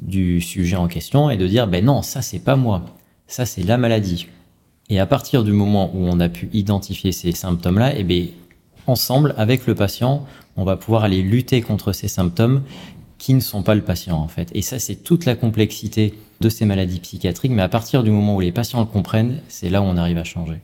du 0.00 0.40
sujet 0.40 0.76
en 0.76 0.86
question 0.86 1.30
et 1.30 1.36
de 1.36 1.46
dire 1.46 1.66
ben 1.66 1.84
non, 1.84 2.02
ça 2.02 2.22
c'est 2.22 2.38
pas 2.38 2.56
moi, 2.56 2.84
ça 3.26 3.44
c'est 3.44 3.64
la 3.64 3.76
maladie. 3.76 4.28
Et 4.88 5.00
à 5.00 5.06
partir 5.06 5.44
du 5.44 5.52
moment 5.52 5.90
où 5.94 6.06
on 6.06 6.20
a 6.20 6.28
pu 6.28 6.48
identifier 6.52 7.12
ces 7.12 7.32
symptômes-là, 7.32 7.94
et 7.94 8.00
eh 8.00 8.04
bien 8.04 8.26
ensemble 8.86 9.34
avec 9.36 9.66
le 9.66 9.74
patient, 9.74 10.24
on 10.56 10.64
va 10.64 10.76
pouvoir 10.76 11.04
aller 11.04 11.22
lutter 11.22 11.60
contre 11.60 11.92
ces 11.92 12.08
symptômes 12.08 12.62
qui 13.18 13.34
ne 13.34 13.40
sont 13.40 13.62
pas 13.62 13.74
le 13.74 13.82
patient 13.82 14.16
en 14.16 14.28
fait. 14.28 14.48
Et 14.54 14.62
ça 14.62 14.78
c'est 14.78 14.96
toute 14.96 15.24
la 15.24 15.34
complexité 15.34 16.14
de 16.40 16.48
ces 16.48 16.64
maladies 16.66 17.00
psychiatriques, 17.00 17.50
mais 17.50 17.62
à 17.62 17.68
partir 17.68 18.04
du 18.04 18.12
moment 18.12 18.36
où 18.36 18.40
les 18.40 18.52
patients 18.52 18.80
le 18.80 18.86
comprennent, 18.86 19.40
c'est 19.48 19.70
là 19.70 19.82
où 19.82 19.84
on 19.84 19.96
arrive 19.96 20.18
à 20.18 20.24
changer 20.24 20.60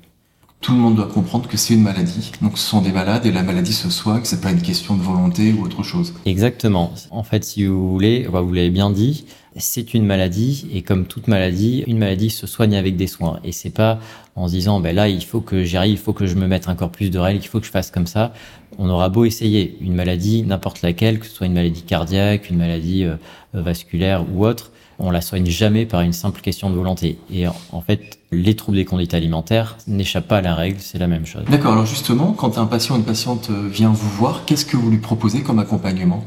tout 0.64 0.72
le 0.72 0.78
monde 0.78 0.96
doit 0.96 1.08
comprendre 1.08 1.46
que 1.46 1.58
c'est 1.58 1.74
une 1.74 1.82
maladie. 1.82 2.32
Donc 2.40 2.56
ce 2.56 2.66
sont 2.66 2.80
des 2.80 2.90
malades 2.90 3.26
et 3.26 3.30
la 3.30 3.42
maladie 3.42 3.74
se 3.74 3.90
soigne, 3.90 4.22
c'est 4.24 4.40
pas 4.40 4.50
une 4.50 4.62
question 4.62 4.96
de 4.96 5.02
volonté 5.02 5.52
ou 5.52 5.62
autre 5.62 5.82
chose. 5.82 6.14
Exactement. 6.24 6.90
En 7.10 7.22
fait, 7.22 7.44
si 7.44 7.66
vous 7.66 7.90
voulez, 7.90 8.26
vous 8.26 8.52
l'avez 8.52 8.70
bien 8.70 8.88
dit, 8.88 9.26
c'est 9.58 9.92
une 9.92 10.06
maladie 10.06 10.66
et 10.72 10.80
comme 10.80 11.04
toute 11.04 11.28
maladie, 11.28 11.84
une 11.86 11.98
maladie 11.98 12.30
se 12.30 12.46
soigne 12.46 12.76
avec 12.76 12.96
des 12.96 13.06
soins 13.06 13.40
et 13.44 13.52
c'est 13.52 13.74
pas 13.74 14.00
en 14.36 14.48
se 14.48 14.54
disant 14.54 14.80
ben 14.80 14.96
là 14.96 15.06
il 15.06 15.22
faut 15.22 15.42
que 15.42 15.64
j'y 15.64 15.76
arrive, 15.76 15.92
il 15.92 15.98
faut 15.98 16.14
que 16.14 16.26
je 16.26 16.34
me 16.34 16.46
mette 16.46 16.66
encore 16.66 16.90
plus 16.90 17.10
de 17.10 17.18
règles, 17.18 17.40
il 17.44 17.46
faut 17.46 17.60
que 17.60 17.66
je 17.66 17.70
fasse 17.70 17.90
comme 17.90 18.06
ça. 18.06 18.32
On 18.78 18.88
aura 18.88 19.10
beau 19.10 19.26
essayer 19.26 19.76
une 19.82 19.94
maladie, 19.94 20.44
n'importe 20.44 20.80
laquelle, 20.80 21.18
que 21.18 21.26
ce 21.26 21.32
soit 21.32 21.46
une 21.46 21.52
maladie 21.52 21.82
cardiaque, 21.82 22.48
une 22.48 22.56
maladie 22.56 23.04
euh, 23.04 23.16
vasculaire 23.52 24.24
ou 24.32 24.46
autre, 24.46 24.72
on 24.98 25.10
la 25.10 25.20
soigne 25.20 25.46
jamais 25.46 25.86
par 25.86 26.02
une 26.02 26.12
simple 26.12 26.40
question 26.40 26.70
de 26.70 26.74
volonté. 26.74 27.18
Et 27.32 27.46
en 27.48 27.80
fait, 27.80 28.18
les 28.32 28.54
troubles 28.54 28.76
des 28.76 28.84
conduites 28.84 29.14
alimentaires 29.14 29.76
n'échappent 29.86 30.28
pas 30.28 30.38
à 30.38 30.40
la 30.42 30.54
règle, 30.54 30.76
c'est 30.80 30.98
la 30.98 31.06
même 31.06 31.26
chose. 31.26 31.44
D'accord, 31.50 31.72
alors 31.72 31.86
justement, 31.86 32.32
quand 32.32 32.58
un 32.58 32.66
patient 32.66 32.94
ou 32.94 32.98
une 32.98 33.04
patiente 33.04 33.48
euh, 33.50 33.68
vient 33.68 33.90
vous 33.90 34.08
voir, 34.10 34.44
qu'est-ce 34.44 34.66
que 34.66 34.76
vous 34.76 34.90
lui 34.90 34.98
proposez 34.98 35.42
comme 35.42 35.58
accompagnement? 35.58 36.24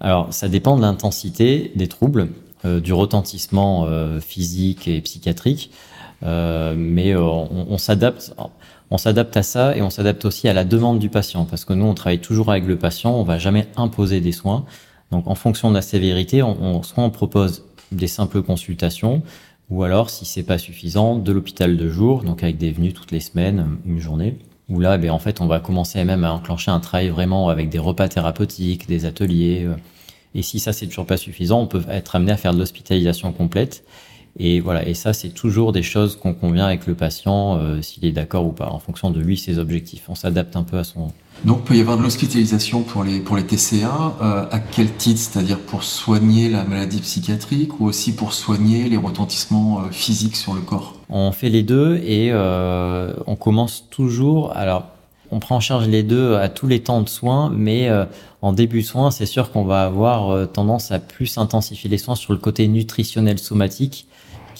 Alors, 0.00 0.32
ça 0.32 0.48
dépend 0.48 0.76
de 0.76 0.82
l'intensité 0.82 1.72
des 1.76 1.88
troubles, 1.88 2.28
euh, 2.64 2.80
du 2.80 2.92
retentissement 2.92 3.86
euh, 3.86 4.20
physique 4.20 4.88
et 4.88 5.00
psychiatrique, 5.00 5.70
mais 6.22 7.14
on, 7.14 7.70
on 7.70 7.78
s'adapte. 7.78 8.34
On 8.90 8.98
s'adapte 8.98 9.36
à 9.36 9.42
ça 9.42 9.76
et 9.76 9.82
on 9.82 9.90
s'adapte 9.90 10.24
aussi 10.24 10.46
à 10.46 10.52
la 10.52 10.64
demande 10.64 10.98
du 10.98 11.08
patient 11.08 11.46
parce 11.46 11.64
que 11.64 11.72
nous, 11.72 11.84
on 11.84 11.94
travaille 11.94 12.20
toujours 12.20 12.50
avec 12.50 12.64
le 12.64 12.76
patient, 12.76 13.12
on 13.12 13.24
va 13.24 13.38
jamais 13.38 13.66
imposer 13.76 14.20
des 14.20 14.32
soins. 14.32 14.64
Donc, 15.10 15.26
en 15.26 15.34
fonction 15.34 15.70
de 15.70 15.74
la 15.74 15.82
sévérité, 15.82 16.42
on, 16.42 16.56
on 16.62 16.82
soit 16.82 17.02
on 17.02 17.10
propose 17.10 17.64
des 17.92 18.06
simples 18.06 18.42
consultations, 18.42 19.22
ou 19.70 19.82
alors, 19.82 20.10
si 20.10 20.24
c'est 20.24 20.42
pas 20.42 20.58
suffisant, 20.58 21.16
de 21.16 21.32
l'hôpital 21.32 21.76
de 21.76 21.88
jour, 21.88 22.22
donc 22.22 22.42
avec 22.42 22.58
des 22.58 22.70
venues 22.70 22.92
toutes 22.92 23.12
les 23.12 23.20
semaines, 23.20 23.78
une 23.86 23.98
journée. 23.98 24.38
Où 24.68 24.80
là, 24.80 24.96
ben, 24.98 25.10
en 25.10 25.18
fait, 25.18 25.40
on 25.40 25.46
va 25.46 25.60
commencer 25.60 26.02
même 26.04 26.24
à 26.24 26.32
enclencher 26.32 26.70
un 26.70 26.80
travail 26.80 27.08
vraiment 27.08 27.48
avec 27.48 27.68
des 27.68 27.78
repas 27.78 28.08
thérapeutiques, 28.08 28.86
des 28.86 29.04
ateliers. 29.04 29.64
Euh. 29.64 29.74
Et 30.34 30.42
si 30.42 30.58
ça, 30.58 30.72
c'est 30.72 30.86
toujours 30.86 31.06
pas 31.06 31.16
suffisant, 31.16 31.60
on 31.60 31.66
peut 31.66 31.84
être 31.88 32.16
amené 32.16 32.32
à 32.32 32.36
faire 32.36 32.54
de 32.54 32.58
l'hospitalisation 32.58 33.32
complète. 33.32 33.84
Et 34.38 34.60
voilà, 34.60 34.86
et 34.86 34.94
ça, 34.94 35.12
c'est 35.12 35.30
toujours 35.30 35.72
des 35.72 35.82
choses 35.82 36.16
qu'on 36.16 36.34
convient 36.34 36.66
avec 36.66 36.86
le 36.86 36.94
patient, 36.94 37.56
euh, 37.58 37.82
s'il 37.82 38.04
est 38.04 38.12
d'accord 38.12 38.46
ou 38.46 38.52
pas, 38.52 38.68
en 38.70 38.78
fonction 38.78 39.10
de 39.10 39.20
lui, 39.20 39.36
ses 39.36 39.58
objectifs. 39.58 40.04
On 40.08 40.14
s'adapte 40.14 40.56
un 40.56 40.64
peu 40.64 40.78
à 40.78 40.84
son, 40.84 41.12
donc, 41.44 41.58
il 41.60 41.64
peut 41.64 41.76
y 41.76 41.80
avoir 41.80 41.98
de 41.98 42.02
l'hospitalisation 42.02 42.82
pour 42.82 43.04
les, 43.04 43.20
pour 43.20 43.36
les 43.36 43.44
TCA. 43.44 44.14
Euh, 44.22 44.46
à 44.50 44.58
quel 44.60 44.90
titre? 44.94 45.20
C'est-à-dire 45.20 45.58
pour 45.58 45.82
soigner 45.82 46.48
la 46.48 46.64
maladie 46.64 47.00
psychiatrique 47.00 47.80
ou 47.80 47.86
aussi 47.86 48.14
pour 48.14 48.32
soigner 48.32 48.88
les 48.88 48.96
retentissements 48.96 49.80
euh, 49.80 49.90
physiques 49.90 50.36
sur 50.36 50.54
le 50.54 50.62
corps? 50.62 50.94
On 51.10 51.32
fait 51.32 51.50
les 51.50 51.62
deux 51.62 51.96
et 51.96 52.30
euh, 52.32 53.12
on 53.26 53.36
commence 53.36 53.84
toujours. 53.90 54.56
Alors, 54.56 54.86
on 55.30 55.38
prend 55.38 55.56
en 55.56 55.60
charge 55.60 55.86
les 55.86 56.02
deux 56.02 56.36
à 56.36 56.48
tous 56.48 56.66
les 56.66 56.80
temps 56.80 57.02
de 57.02 57.08
soins, 57.08 57.52
mais 57.54 57.90
en 58.40 58.52
début 58.52 58.82
de 58.82 58.86
soins, 58.86 59.10
c'est 59.10 59.26
sûr 59.26 59.50
qu'on 59.50 59.64
va 59.64 59.84
avoir 59.84 60.48
tendance 60.50 60.92
à 60.92 61.00
plus 61.00 61.38
intensifier 61.38 61.90
les 61.90 61.98
soins 61.98 62.14
sur 62.14 62.32
le 62.32 62.38
côté 62.38 62.68
nutritionnel 62.68 63.38
somatique, 63.38 64.06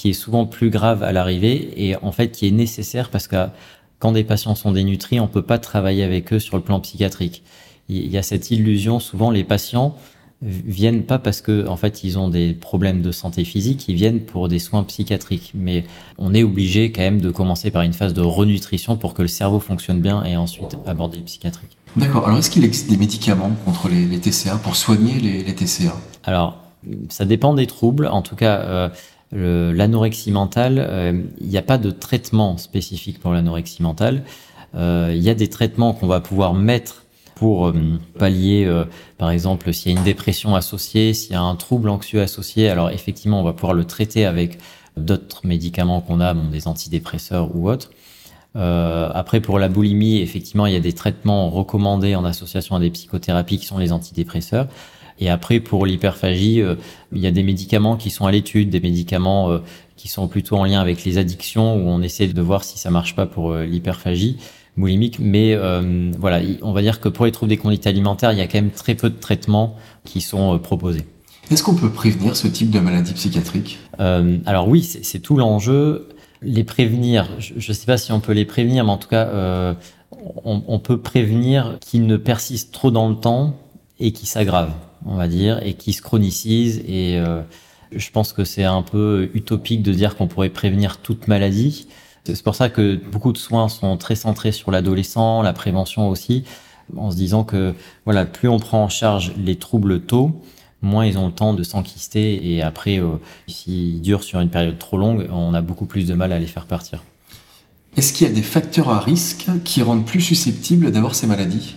qui 0.04 0.10
est 0.10 0.12
souvent 0.12 0.44
plus 0.44 0.68
grave 0.68 1.02
à 1.02 1.12
l'arrivée 1.12 1.72
et 1.78 1.96
en 1.96 2.12
fait 2.12 2.28
qui 2.28 2.46
est 2.46 2.50
nécessaire 2.50 3.08
parce 3.08 3.26
que 3.26 3.46
quand 3.98 4.12
des 4.12 4.22
patients 4.22 4.54
sont 4.54 4.70
dénutris, 4.70 5.18
on 5.18 5.28
peut 5.28 5.40
pas 5.40 5.56
travailler 5.56 6.04
avec 6.04 6.30
eux 6.34 6.38
sur 6.38 6.58
le 6.58 6.62
plan 6.62 6.78
psychiatrique. 6.78 7.42
Il 7.88 8.08
y 8.08 8.18
a 8.18 8.22
cette 8.22 8.50
illusion, 8.50 9.00
souvent 9.00 9.30
les 9.30 9.44
patients 9.44 9.96
viennent 10.42 11.04
pas 11.04 11.18
parce 11.18 11.40
que 11.40 11.66
en 11.68 11.78
fait 11.78 12.04
ils 12.04 12.18
ont 12.18 12.28
des 12.28 12.52
problèmes 12.52 13.00
de 13.00 13.12
santé 13.12 13.46
physique, 13.46 13.88
ils 13.88 13.94
viennent 13.94 14.20
pour 14.20 14.48
des 14.48 14.58
soins 14.58 14.84
psychiatriques. 14.84 15.52
Mais 15.54 15.84
on 16.18 16.34
est 16.34 16.42
obligé 16.42 16.92
quand 16.92 17.00
même 17.00 17.22
de 17.22 17.30
commencer 17.30 17.70
par 17.70 17.80
une 17.80 17.94
phase 17.94 18.12
de 18.12 18.20
renutrition 18.20 18.98
pour 18.98 19.14
que 19.14 19.22
le 19.22 19.28
cerveau 19.28 19.58
fonctionne 19.58 20.02
bien 20.02 20.22
et 20.24 20.36
ensuite 20.36 20.76
aborder 20.84 21.16
le 21.16 21.24
psychiatrique. 21.24 21.78
D'accord. 21.96 22.26
Alors 22.26 22.40
est-ce 22.40 22.50
qu'il 22.50 22.64
existe 22.64 22.90
des 22.90 22.98
médicaments 22.98 23.52
contre 23.64 23.88
les, 23.88 24.18
TCA 24.18 24.58
pour 24.58 24.76
soigner 24.76 25.18
les, 25.18 25.54
TCA 25.54 25.96
Alors 26.24 26.58
ça 27.08 27.24
dépend 27.24 27.54
des 27.54 27.66
troubles. 27.66 28.06
En 28.06 28.20
tout 28.20 28.36
cas, 28.36 28.58
euh, 28.58 28.88
l'anorexie 29.32 30.30
mentale, 30.30 30.78
euh, 30.78 31.22
il 31.40 31.48
n'y 31.48 31.58
a 31.58 31.62
pas 31.62 31.78
de 31.78 31.90
traitement 31.90 32.56
spécifique 32.56 33.18
pour 33.18 33.32
l'anorexie 33.32 33.82
mentale. 33.82 34.24
Euh, 34.74 35.12
il 35.14 35.22
y 35.22 35.30
a 35.30 35.34
des 35.34 35.48
traitements 35.48 35.92
qu'on 35.92 36.06
va 36.06 36.20
pouvoir 36.20 36.54
mettre 36.54 37.04
pour 37.34 37.68
euh, 37.68 37.72
pallier, 38.18 38.70
par 39.18 39.30
exemple, 39.30 39.72
s'il 39.72 39.92
y 39.92 39.94
a 39.94 39.98
une 39.98 40.04
dépression 40.04 40.54
associée, 40.54 41.14
s'il 41.14 41.32
y 41.32 41.36
a 41.36 41.42
un 41.42 41.56
trouble 41.56 41.88
anxieux 41.88 42.22
associé. 42.22 42.68
Alors 42.68 42.90
effectivement, 42.90 43.40
on 43.40 43.44
va 43.44 43.52
pouvoir 43.52 43.74
le 43.74 43.84
traiter 43.84 44.24
avec 44.24 44.58
d'autres 44.96 45.44
médicaments 45.44 46.00
qu'on 46.00 46.20
a, 46.20 46.32
des 46.34 46.68
antidépresseurs 46.68 47.56
ou 47.56 47.68
autres. 47.68 47.90
après, 48.54 49.40
pour 49.40 49.58
la 49.58 49.68
boulimie, 49.68 50.20
effectivement, 50.20 50.66
il 50.66 50.74
y 50.74 50.76
a 50.76 50.80
des 50.80 50.92
traitements 50.92 51.50
recommandés 51.50 52.14
en 52.14 52.24
association 52.24 52.76
à 52.76 52.80
des 52.80 52.90
psychothérapies 52.90 53.58
qui 53.58 53.66
sont 53.66 53.78
les 53.78 53.90
antidépresseurs. 53.90 54.68
Et 55.20 55.30
après, 55.30 55.60
pour 55.60 55.86
l'hyperphagie, 55.86 56.60
euh, 56.60 56.74
il 57.12 57.20
y 57.20 57.26
a 57.26 57.30
des 57.30 57.42
médicaments 57.42 57.96
qui 57.96 58.10
sont 58.10 58.26
à 58.26 58.32
l'étude, 58.32 58.70
des 58.70 58.80
médicaments 58.80 59.50
euh, 59.50 59.58
qui 59.96 60.08
sont 60.08 60.26
plutôt 60.28 60.56
en 60.56 60.64
lien 60.64 60.80
avec 60.80 61.04
les 61.04 61.18
addictions, 61.18 61.76
où 61.76 61.88
on 61.88 62.02
essaie 62.02 62.26
de 62.26 62.42
voir 62.42 62.64
si 62.64 62.78
ça 62.78 62.90
marche 62.90 63.14
pas 63.14 63.26
pour 63.26 63.52
euh, 63.52 63.64
l'hyperphagie 63.64 64.38
boulimique. 64.76 65.18
Mais 65.20 65.56
voilà, 66.18 66.40
on 66.62 66.72
va 66.72 66.82
dire 66.82 66.98
que 66.98 67.08
pour 67.08 67.26
les 67.26 67.30
troubles 67.30 67.50
des 67.50 67.56
conduites 67.56 67.86
alimentaires, 67.86 68.32
il 68.32 68.38
y 68.38 68.40
a 68.40 68.48
quand 68.48 68.58
même 68.58 68.72
très 68.72 68.96
peu 68.96 69.08
de 69.08 69.14
traitements 69.14 69.76
qui 70.04 70.20
sont 70.20 70.58
proposés. 70.58 71.04
Est-ce 71.48 71.62
qu'on 71.62 71.76
peut 71.76 71.90
prévenir 71.90 72.34
ce 72.34 72.48
type 72.48 72.70
de 72.70 72.80
maladie 72.80 73.12
psychiatrique? 73.12 73.78
Alors 74.00 74.66
oui, 74.66 74.82
c'est 74.82 75.20
tout 75.20 75.36
l'enjeu. 75.36 76.08
Les 76.42 76.64
prévenir, 76.64 77.28
je 77.38 77.54
ne 77.54 77.72
sais 77.72 77.86
pas 77.86 77.98
si 77.98 78.10
on 78.10 78.18
peut 78.18 78.32
les 78.32 78.46
prévenir, 78.46 78.84
mais 78.84 78.90
en 78.90 78.96
tout 78.96 79.06
cas, 79.06 79.76
on, 80.44 80.64
on 80.66 80.78
peut 80.80 80.98
prévenir 80.98 81.78
qu'ils 81.80 82.08
ne 82.08 82.16
persistent 82.16 82.72
trop 82.72 82.90
dans 82.90 83.08
le 83.08 83.14
temps 83.14 83.54
et 84.00 84.10
qu'ils 84.10 84.26
s'aggravent 84.26 84.74
on 85.06 85.16
va 85.16 85.28
dire, 85.28 85.60
et 85.64 85.74
qui 85.74 85.92
se 85.92 86.02
chronicise. 86.02 86.82
Et 86.86 87.18
euh, 87.18 87.42
je 87.94 88.10
pense 88.10 88.32
que 88.32 88.44
c'est 88.44 88.64
un 88.64 88.82
peu 88.82 89.30
utopique 89.34 89.82
de 89.82 89.92
dire 89.92 90.16
qu'on 90.16 90.26
pourrait 90.26 90.50
prévenir 90.50 90.98
toute 90.98 91.28
maladie. 91.28 91.86
C'est 92.24 92.42
pour 92.42 92.54
ça 92.54 92.70
que 92.70 92.96
beaucoup 93.12 93.32
de 93.32 93.38
soins 93.38 93.68
sont 93.68 93.96
très 93.98 94.16
centrés 94.16 94.52
sur 94.52 94.70
l'adolescent, 94.70 95.42
la 95.42 95.52
prévention 95.52 96.08
aussi, 96.08 96.44
en 96.96 97.10
se 97.10 97.16
disant 97.16 97.44
que 97.44 97.74
voilà, 98.06 98.24
plus 98.24 98.48
on 98.48 98.58
prend 98.58 98.84
en 98.84 98.88
charge 98.88 99.32
les 99.36 99.56
troubles 99.56 100.00
tôt, 100.00 100.40
moins 100.80 101.04
ils 101.04 101.18
ont 101.18 101.26
le 101.26 101.32
temps 101.32 101.52
de 101.52 101.62
s'enquister 101.62 102.54
et 102.54 102.62
après, 102.62 102.98
euh, 102.98 103.16
s'ils 103.46 104.00
durent 104.00 104.22
sur 104.22 104.40
une 104.40 104.48
période 104.48 104.78
trop 104.78 104.96
longue, 104.96 105.28
on 105.30 105.52
a 105.52 105.60
beaucoup 105.60 105.86
plus 105.86 106.06
de 106.06 106.14
mal 106.14 106.32
à 106.32 106.38
les 106.38 106.46
faire 106.46 106.66
partir. 106.66 107.02
Est-ce 107.96 108.12
qu'il 108.12 108.26
y 108.26 108.30
a 108.30 108.32
des 108.32 108.42
facteurs 108.42 108.88
à 108.88 109.00
risque 109.00 109.46
qui 109.64 109.82
rendent 109.82 110.06
plus 110.06 110.20
susceptibles 110.20 110.90
d'avoir 110.90 111.14
ces 111.14 111.26
maladies? 111.26 111.74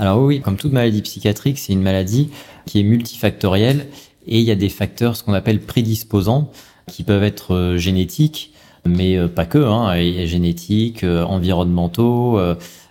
Alors 0.00 0.22
oui, 0.22 0.40
comme 0.40 0.56
toute 0.56 0.72
maladie 0.72 1.02
psychiatrique, 1.02 1.58
c'est 1.58 1.74
une 1.74 1.82
maladie 1.82 2.30
qui 2.70 2.78
est 2.78 2.84
multifactorielle 2.84 3.88
et 4.28 4.38
il 4.38 4.44
y 4.44 4.52
a 4.52 4.54
des 4.54 4.68
facteurs, 4.68 5.16
ce 5.16 5.24
qu'on 5.24 5.32
appelle 5.32 5.60
prédisposants, 5.60 6.52
qui 6.86 7.02
peuvent 7.02 7.24
être 7.24 7.52
euh, 7.52 7.78
génétiques, 7.78 8.52
mais 8.86 9.16
euh, 9.16 9.26
pas 9.26 9.44
que, 9.44 9.58
hein, 9.58 9.92
génétiques, 10.26 11.02
euh, 11.02 11.24
environnementaux. 11.24 12.38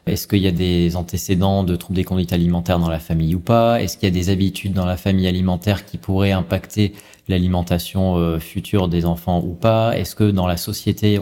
Est-ce 0.06 0.28
qu'il 0.28 0.40
y 0.40 0.48
a 0.48 0.52
des 0.52 0.98
antécédents 0.98 1.64
de 1.64 1.78
troubles 1.78 1.96
des 1.96 2.04
conduites 2.04 2.34
alimentaires 2.34 2.80
dans 2.80 2.90
la 2.90 3.00
famille 3.00 3.36
ou 3.36 3.40
pas 3.40 3.82
Est-ce 3.82 3.98
qu'il 3.98 4.10
y 4.10 4.12
a 4.12 4.14
des 4.14 4.30
habitudes 4.30 4.74
dans 4.74 4.86
la 4.86 4.98
famille 4.98 5.28
alimentaire 5.28 5.86
qui 5.86 5.98
pourraient 5.98 6.32
impacter 6.32 6.94
l'alimentation 7.28 8.40
future 8.40 8.88
des 8.88 9.06
enfants 9.06 9.44
ou 9.46 9.54
pas 9.54 9.96
Est-ce 9.96 10.16
que 10.16 10.32
dans 10.32 10.48
la 10.48 10.58
société, 10.58 11.20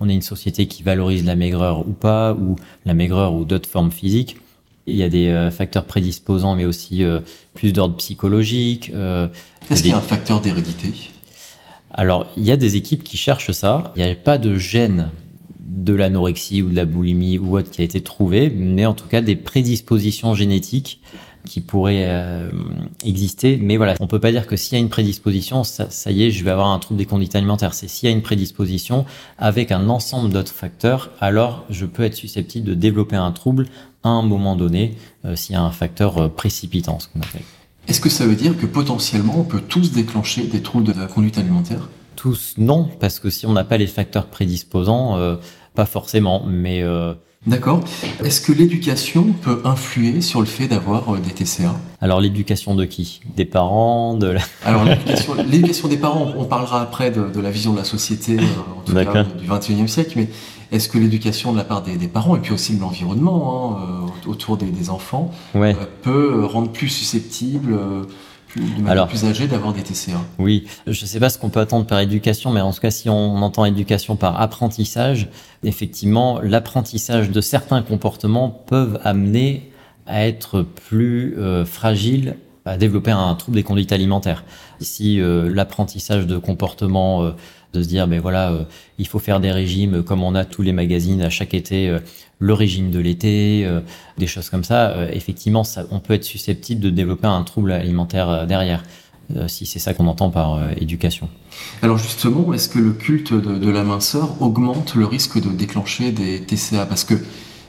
on 0.00 0.08
est 0.08 0.14
une 0.14 0.22
société 0.22 0.66
qui 0.66 0.82
valorise 0.82 1.22
la 1.26 1.36
maigreur 1.36 1.86
ou 1.86 1.92
pas, 1.92 2.32
ou 2.32 2.56
la 2.86 2.94
maigreur 2.94 3.34
ou 3.34 3.44
d'autres 3.44 3.68
formes 3.68 3.92
physiques 3.92 4.36
il 4.90 4.96
y 4.96 5.02
a 5.02 5.08
des 5.08 5.28
euh, 5.28 5.50
facteurs 5.50 5.84
prédisposants, 5.84 6.54
mais 6.54 6.64
aussi 6.64 7.04
euh, 7.04 7.20
plus 7.54 7.72
d'ordre 7.72 7.96
psychologique. 7.96 8.90
Euh, 8.94 9.28
Est-ce 9.70 9.82
qu'il 9.82 9.90
y 9.90 9.94
a 9.94 9.98
un 9.98 10.02
facteur 10.02 10.40
d'hérédité? 10.40 10.92
Alors, 11.92 12.26
il 12.36 12.44
y 12.44 12.52
a 12.52 12.56
des 12.56 12.76
équipes 12.76 13.02
qui 13.02 13.16
cherchent 13.16 13.52
ça. 13.52 13.92
Il 13.96 14.04
n'y 14.04 14.10
a 14.10 14.14
pas 14.14 14.38
de 14.38 14.56
gène 14.56 15.10
de 15.58 15.94
l'anorexie 15.94 16.62
ou 16.62 16.70
de 16.70 16.76
la 16.76 16.84
boulimie 16.84 17.38
ou 17.38 17.56
autre 17.56 17.70
qui 17.70 17.80
a 17.80 17.84
été 17.84 18.00
trouvé, 18.00 18.50
mais 18.50 18.86
en 18.86 18.94
tout 18.94 19.06
cas 19.06 19.20
des 19.20 19.36
prédispositions 19.36 20.34
génétiques 20.34 21.00
qui 21.44 21.60
pourraient 21.60 22.06
euh, 22.06 22.50
exister. 23.04 23.58
Mais 23.60 23.76
voilà, 23.76 23.94
on 24.00 24.06
peut 24.06 24.20
pas 24.20 24.32
dire 24.32 24.46
que 24.46 24.56
s'il 24.56 24.74
y 24.74 24.76
a 24.76 24.80
une 24.80 24.88
prédisposition, 24.88 25.64
ça, 25.64 25.90
ça, 25.90 26.10
y 26.10 26.24
est, 26.24 26.30
je 26.30 26.44
vais 26.44 26.50
avoir 26.50 26.68
un 26.68 26.78
trouble 26.78 26.98
des 26.98 27.06
conduites 27.06 27.34
alimentaires. 27.34 27.74
C'est 27.74 27.88
s'il 27.88 28.08
y 28.08 28.12
a 28.12 28.14
une 28.14 28.22
prédisposition 28.22 29.04
avec 29.38 29.72
un 29.72 29.88
ensemble 29.88 30.30
d'autres 30.32 30.52
facteurs, 30.52 31.10
alors 31.20 31.64
je 31.70 31.86
peux 31.86 32.02
être 32.02 32.14
susceptible 32.14 32.66
de 32.66 32.74
développer 32.74 33.16
un 33.16 33.32
trouble 33.32 33.66
à 34.02 34.08
un 34.10 34.22
moment 34.22 34.56
donné 34.56 34.96
euh, 35.24 35.36
s'il 35.36 35.54
y 35.54 35.56
a 35.56 35.62
un 35.62 35.70
facteur 35.70 36.18
euh, 36.18 36.28
précipitant, 36.28 36.98
ce 36.98 37.08
qu'on 37.08 37.20
appelle. 37.20 37.42
Est-ce 37.88 38.00
que 38.00 38.10
ça 38.10 38.26
veut 38.26 38.36
dire 38.36 38.56
que 38.56 38.66
potentiellement 38.66 39.38
on 39.38 39.44
peut 39.44 39.60
tous 39.60 39.92
déclencher 39.92 40.44
des 40.44 40.62
troubles 40.62 40.84
de 40.84 40.98
la 40.98 41.06
conduite 41.06 41.38
alimentaire? 41.38 41.88
Tous 42.16 42.54
non, 42.58 42.88
parce 43.00 43.18
que 43.18 43.30
si 43.30 43.46
on 43.46 43.52
n'a 43.52 43.64
pas 43.64 43.78
les 43.78 43.86
facteurs 43.86 44.26
prédisposants, 44.26 45.18
pas 45.74 45.86
forcément, 45.86 46.44
mais 46.46 46.84
D'accord. 47.46 47.80
Est-ce 48.22 48.42
que 48.42 48.52
l'éducation 48.52 49.32
peut 49.32 49.62
influer 49.64 50.20
sur 50.20 50.40
le 50.40 50.46
fait 50.46 50.68
d'avoir 50.68 51.14
euh, 51.14 51.18
des 51.18 51.30
TCA 51.30 51.74
Alors 52.02 52.20
l'éducation 52.20 52.74
de 52.74 52.84
qui? 52.84 53.22
Des 53.34 53.46
parents 53.46 54.12
de 54.12 54.26
la... 54.26 54.42
Alors 54.66 54.84
l'éducation 54.84 55.88
des 55.88 55.96
parents, 55.96 56.34
on 56.36 56.44
parlera 56.44 56.82
après 56.82 57.10
de, 57.10 57.40
la 57.40 57.50
vision 57.50 57.72
de 57.72 57.78
la 57.78 57.84
société, 57.84 58.36
euh, 58.36 58.42
en 58.76 58.82
tout 58.82 58.92
cas 58.92 59.24
du 59.24 59.48
21e 59.48 59.86
siècle, 59.86 60.12
mais 60.16 60.28
est-ce 60.70 60.90
que 60.90 60.98
l'éducation 60.98 61.52
de 61.52 61.56
la 61.56 61.64
part 61.64 61.80
des, 61.80 61.96
parents 62.08 62.36
et 62.36 62.40
puis 62.40 62.52
aussi 62.52 62.76
de 62.76 62.80
l'environnement 62.82 63.78
hein, 63.78 64.10
euh, 64.26 64.30
autour 64.30 64.58
des, 64.58 64.90
enfants 64.90 65.30
peut 66.02 66.44
rendre 66.44 66.70
plus 66.70 66.90
susceptibles 66.90 67.74
plus, 68.50 68.62
Alors, 68.88 69.08
plus 69.08 69.24
âgés 69.24 69.46
d'avoir 69.46 69.72
des 69.72 69.82
TCA. 69.82 70.20
Oui, 70.38 70.66
je 70.86 71.00
ne 71.02 71.06
sais 71.06 71.20
pas 71.20 71.30
ce 71.30 71.38
qu'on 71.38 71.50
peut 71.50 71.60
attendre 71.60 71.86
par 71.86 72.00
éducation, 72.00 72.50
mais 72.50 72.60
en 72.60 72.72
tout 72.72 72.80
cas, 72.80 72.90
si 72.90 73.08
on 73.08 73.36
entend 73.42 73.64
éducation 73.64 74.16
par 74.16 74.40
apprentissage, 74.40 75.28
effectivement, 75.62 76.40
l'apprentissage 76.40 77.30
de 77.30 77.40
certains 77.40 77.82
comportements 77.82 78.50
peuvent 78.50 79.00
amener 79.04 79.70
à 80.06 80.26
être 80.26 80.62
plus 80.62 81.36
euh, 81.38 81.64
fragile, 81.64 82.36
à 82.64 82.76
développer 82.76 83.10
un 83.10 83.34
trouble 83.34 83.56
des 83.56 83.62
conduites 83.62 83.92
alimentaires. 83.92 84.44
Si 84.80 85.20
euh, 85.20 85.48
l'apprentissage 85.52 86.26
de 86.26 86.36
comportements 86.36 87.22
euh, 87.22 87.30
de 87.72 87.82
se 87.82 87.88
dire, 87.88 88.06
mais 88.06 88.18
voilà, 88.18 88.50
euh, 88.50 88.64
il 88.98 89.06
faut 89.06 89.18
faire 89.18 89.40
des 89.40 89.52
régimes 89.52 90.02
comme 90.02 90.22
on 90.22 90.34
a 90.34 90.44
tous 90.44 90.62
les 90.62 90.72
magazines 90.72 91.22
à 91.22 91.30
chaque 91.30 91.54
été, 91.54 91.88
euh, 91.88 91.98
le 92.38 92.54
régime 92.54 92.90
de 92.90 92.98
l'été, 92.98 93.64
euh, 93.64 93.80
des 94.18 94.26
choses 94.26 94.48
comme 94.48 94.64
ça. 94.64 94.94
effectivement, 95.12 95.62
ça, 95.62 95.84
on 95.90 96.00
peut 96.00 96.14
être 96.14 96.24
susceptible 96.24 96.80
de 96.80 96.90
développer 96.90 97.26
un 97.26 97.42
trouble 97.42 97.72
alimentaire 97.72 98.46
derrière. 98.46 98.82
Si 99.46 99.64
c'est 99.64 99.78
ça 99.78 99.94
qu'on 99.94 100.08
entend 100.08 100.30
par 100.30 100.58
éducation. 100.76 101.28
Alors 101.82 101.98
justement, 101.98 102.52
est-ce 102.52 102.68
que 102.68 102.80
le 102.80 102.90
culte 102.90 103.32
de, 103.32 103.58
de 103.58 103.70
la 103.70 103.84
minceur 103.84 104.42
augmente 104.42 104.96
le 104.96 105.04
risque 105.04 105.40
de 105.40 105.50
déclencher 105.50 106.10
des 106.10 106.40
TCA 106.40 106.84
Parce 106.84 107.04
que 107.04 107.14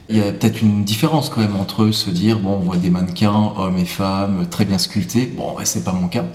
il 0.10 0.18
y 0.18 0.22
a 0.22 0.32
peut-être 0.32 0.62
une 0.62 0.84
différence 0.84 1.30
quand 1.30 1.42
même 1.42 1.56
entre 1.56 1.92
se 1.92 2.10
dire 2.10 2.40
bon 2.40 2.56
on 2.56 2.60
voit 2.60 2.78
des 2.78 2.90
mannequins 2.90 3.54
hommes 3.58 3.78
et 3.78 3.86
femmes 3.86 4.48
très 4.50 4.66
bien 4.66 4.78
sculptés. 4.78 5.26
Bon 5.26 5.56
c'est 5.64 5.84
pas 5.84 5.94
mon 5.94 6.08
cas. 6.08 6.26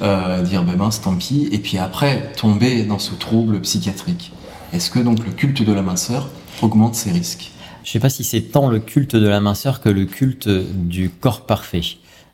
Euh, 0.00 0.42
dire 0.42 0.62
ben 0.62 0.76
mince 0.76 1.00
tant 1.00 1.14
pis. 1.14 1.48
Et 1.52 1.58
puis 1.58 1.78
après 1.78 2.32
tomber 2.36 2.84
dans 2.84 2.98
ce 2.98 3.14
trouble 3.14 3.60
psychiatrique. 3.60 4.32
Est-ce 4.72 4.90
que 4.90 4.98
donc 5.00 5.24
le 5.24 5.32
culte 5.32 5.62
de 5.62 5.72
la 5.72 5.82
minceur 5.82 6.28
augmente 6.62 6.94
ces 6.94 7.10
risques? 7.10 7.50
Je 7.84 7.90
sais 7.90 8.00
pas 8.00 8.10
si 8.10 8.24
c'est 8.24 8.42
tant 8.42 8.68
le 8.68 8.78
culte 8.78 9.16
de 9.16 9.26
la 9.26 9.40
minceur 9.40 9.80
que 9.80 9.88
le 9.88 10.04
culte 10.04 10.48
du 10.48 11.10
corps 11.10 11.46
parfait. 11.46 11.82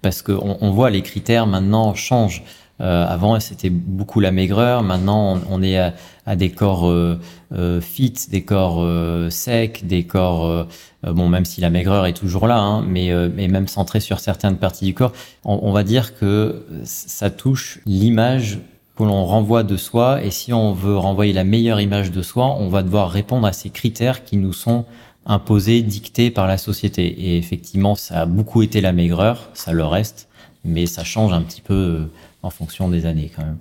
Parce 0.02 0.22
qu'on 0.22 0.58
on 0.60 0.70
voit 0.70 0.90
les 0.90 1.02
critères 1.02 1.46
maintenant 1.46 1.94
changent 1.94 2.42
euh, 2.80 3.06
avant, 3.06 3.40
c'était 3.40 3.70
beaucoup 3.70 4.20
la 4.20 4.32
maigreur. 4.32 4.82
Maintenant, 4.82 5.38
on, 5.48 5.62
est 5.62 5.78
à, 5.78 6.36
des 6.36 6.50
corps 6.50 6.88
euh, 6.88 7.18
euh, 7.52 7.80
fit, 7.80 8.12
des 8.30 8.44
corps 8.44 8.84
secs, 9.30 9.86
des 9.86 10.04
corps 10.04 10.66
bon, 11.02 11.28
même 11.28 11.44
si 11.44 11.60
la 11.60 11.70
maigreur 11.70 12.06
est 12.06 12.12
toujours 12.12 12.46
là, 12.46 12.58
hein, 12.58 12.84
mais, 12.86 13.10
même 13.48 13.68
centré 13.68 14.00
sur 14.00 14.20
certaines 14.20 14.56
parties 14.56 14.84
du 14.84 14.94
corps. 14.94 15.12
On, 15.44 15.60
on 15.62 15.72
va 15.72 15.84
dire 15.84 16.18
que 16.18 16.64
ça 16.84 17.30
touche 17.30 17.80
l'image 17.86 18.58
que 18.96 19.04
l'on 19.04 19.24
renvoie 19.24 19.62
de 19.62 19.76
soi. 19.76 20.22
Et 20.22 20.30
si 20.30 20.52
on 20.52 20.72
veut 20.72 20.96
renvoyer 20.96 21.32
la 21.32 21.44
meilleure 21.44 21.80
image 21.80 22.10
de 22.10 22.22
soi, 22.22 22.56
on 22.58 22.68
va 22.68 22.82
devoir 22.82 23.10
répondre 23.10 23.46
à 23.46 23.52
ces 23.52 23.70
critères 23.70 24.24
qui 24.24 24.36
nous 24.36 24.52
sont 24.52 24.84
imposés, 25.26 25.82
dictés 25.82 26.30
par 26.30 26.46
la 26.46 26.56
société. 26.56 27.06
Et 27.06 27.36
effectivement, 27.36 27.94
ça 27.94 28.22
a 28.22 28.26
beaucoup 28.26 28.62
été 28.62 28.80
la 28.80 28.92
maigreur, 28.92 29.50
ça 29.54 29.72
le 29.72 29.84
reste, 29.84 30.25
mais 30.66 30.86
ça 30.86 31.04
change 31.04 31.32
un 31.32 31.42
petit 31.42 31.60
peu 31.60 32.08
en 32.42 32.50
fonction 32.50 32.88
des 32.88 33.06
années 33.06 33.30
quand 33.34 33.44
même. 33.44 33.58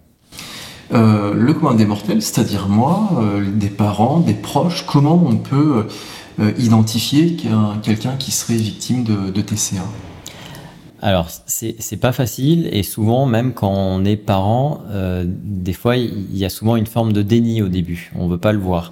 Euh, 0.93 1.33
le 1.33 1.53
commun 1.53 1.75
des 1.75 1.85
mortels, 1.85 2.21
c'est-à-dire 2.21 2.67
moi, 2.67 3.09
euh, 3.17 3.43
des 3.43 3.69
parents, 3.69 4.19
des 4.19 4.35
proches, 4.35 4.85
comment 4.85 5.21
on 5.25 5.37
peut 5.37 5.87
euh, 6.39 6.51
identifier 6.59 7.35
quelqu'un 7.81 8.15
qui 8.17 8.31
serait 8.31 8.55
victime 8.55 9.03
de, 9.03 9.41
TCA 9.41 9.83
alors, 11.01 11.27
c'est 11.45 11.99
pas 11.99 12.13
facile 12.13 12.67
et 12.71 12.81
souvent, 12.81 13.27
même 13.27 13.53
quand 13.53 13.69
on 13.69 14.03
est 14.05 14.15
parent, 14.15 14.81
des 15.21 15.73
fois, 15.73 15.97
il 15.97 16.35
y 16.35 16.45
a 16.45 16.49
souvent 16.49 16.77
une 16.77 16.87
forme 16.87 17.13
de 17.13 17.21
déni 17.21 17.61
au 17.61 17.67
début. 17.67 18.11
On 18.15 18.27
veut 18.27 18.39
pas 18.39 18.53
le 18.53 18.57
voir. 18.57 18.91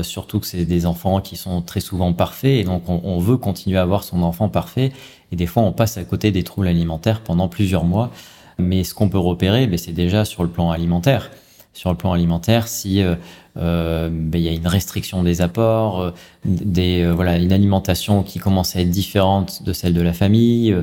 surtout 0.00 0.40
que 0.40 0.46
c'est 0.46 0.64
des 0.64 0.86
enfants 0.86 1.20
qui 1.20 1.36
sont 1.36 1.60
très 1.60 1.80
souvent 1.80 2.14
parfaits 2.14 2.60
et 2.60 2.64
donc 2.64 2.88
on, 2.88 3.02
on, 3.04 3.18
veut 3.18 3.36
continuer 3.36 3.76
à 3.76 3.82
avoir 3.82 4.04
son 4.04 4.22
enfant 4.22 4.48
parfait. 4.48 4.90
Et 5.32 5.36
des 5.36 5.46
fois, 5.46 5.62
on 5.62 5.72
passe 5.72 5.96
à 5.96 6.04
côté 6.04 6.32
des 6.32 6.42
troubles 6.42 6.68
alimentaires 6.68 7.20
pendant 7.20 7.48
plusieurs 7.48 7.84
mois. 7.84 8.10
Mais 8.58 8.84
ce 8.84 8.94
qu'on 8.94 9.08
peut 9.08 9.18
repérer, 9.18 9.66
ben, 9.66 9.78
c'est 9.78 9.92
déjà 9.92 10.24
sur 10.24 10.42
le 10.42 10.48
plan 10.48 10.70
alimentaire. 10.70 11.30
Sur 11.72 11.90
le 11.90 11.96
plan 11.96 12.12
alimentaire, 12.12 12.66
si 12.66 13.00
euh, 13.00 13.14
euh 13.56 14.08
ben, 14.10 14.40
y 14.42 14.48
a 14.48 14.52
une 14.52 14.66
restriction 14.66 15.22
des 15.22 15.40
apports, 15.40 16.00
euh, 16.00 16.12
une 16.44 17.52
alimentation 17.52 18.22
qui 18.24 18.40
commence 18.40 18.74
à 18.74 18.80
être 18.80 18.90
différente 18.90 19.62
de 19.62 19.72
celle 19.72 19.94
de 19.94 20.02
la 20.02 20.12
famille, 20.12 20.76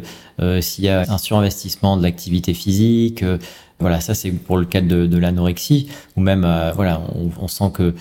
s'il 0.61 0.85
y 0.85 0.89
a 0.89 1.03
un 1.11 1.17
surinvestissement 1.17 1.97
de 1.97 2.03
l'activité 2.03 2.53
physique, 2.53 3.23
ça 3.99 4.13
c'est 4.13 4.31
pour 4.31 4.57
le 4.57 4.65
cas 4.65 4.81
de, 4.81 5.17
l'anorexie 5.17 5.87
ou 6.15 6.21
même 6.21 6.45
on, 6.45 7.47
sent 7.47 7.71
que 7.73 7.95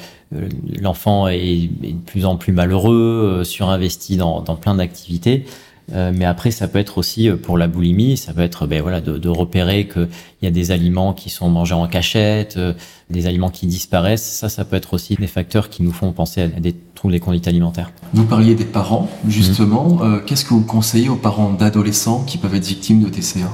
l'enfant 0.81 1.29
est, 1.29 1.69
de 1.83 1.99
plus 2.05 2.25
en 2.25 2.37
plus 2.37 2.53
malheureux, 2.53 3.43
surinvesti 3.43 4.17
dans 4.17 4.43
plein 4.43 4.75
d'activités. 4.75 5.45
Euh, 5.93 6.13
mais 6.15 6.25
après, 6.25 6.51
ça 6.51 6.67
peut 6.67 6.79
être 6.79 6.99
aussi 6.99 7.29
euh, 7.29 7.37
pour 7.37 7.57
la 7.57 7.69
boulimie, 7.69 8.17
ça 8.17 8.33
peut 8.33 8.41
être 8.41 8.67
ben, 8.67 8.83
voilà, 8.83 9.01
de, 9.01 9.19
de 9.19 9.29
repérer 9.29 9.87
qu'il 9.87 10.09
y 10.43 10.47
a 10.47 10.51
des 10.51 10.73
aliments 10.73 11.13
qui 11.13 11.31
sont 11.31 11.49
mangés 11.49 11.75
en 11.75 11.87
cachette, 11.87 12.57
euh, 12.57 12.73
des 13.09 13.27
aliments 13.27 13.51
qui 13.51 13.67
disparaissent. 13.67 14.25
Ça, 14.25 14.49
ça 14.49 14.65
peut 14.65 14.77
être 14.77 14.95
aussi 14.95 15.15
des 15.15 15.29
facteurs 15.29 15.69
qui 15.71 15.83
nous 15.85 15.93
font 15.93 16.13
penser 16.13 16.43
à 16.43 16.49
des 16.49 16.75
troubles 16.95 17.13
des 17.13 17.21
conduites 17.21 17.47
alimentaires. 17.47 17.93
Vous 18.15 18.25
parliez 18.25 18.57
des 18.57 18.65
parents, 18.65 19.09
justement. 19.29 19.97
Mhm. 19.97 20.23
Qu'est-ce 20.27 20.45
que 20.45 20.55
vous 20.55 20.65
conseillez 20.65 21.09
aux 21.09 21.17
parents 21.17 21.53
d'adolescents 21.53 22.25
qui 22.25 22.39
peuvent 22.39 22.55
être 22.55 22.67
victimes 22.67 23.03
de 23.03 23.09
TCA 23.09 23.49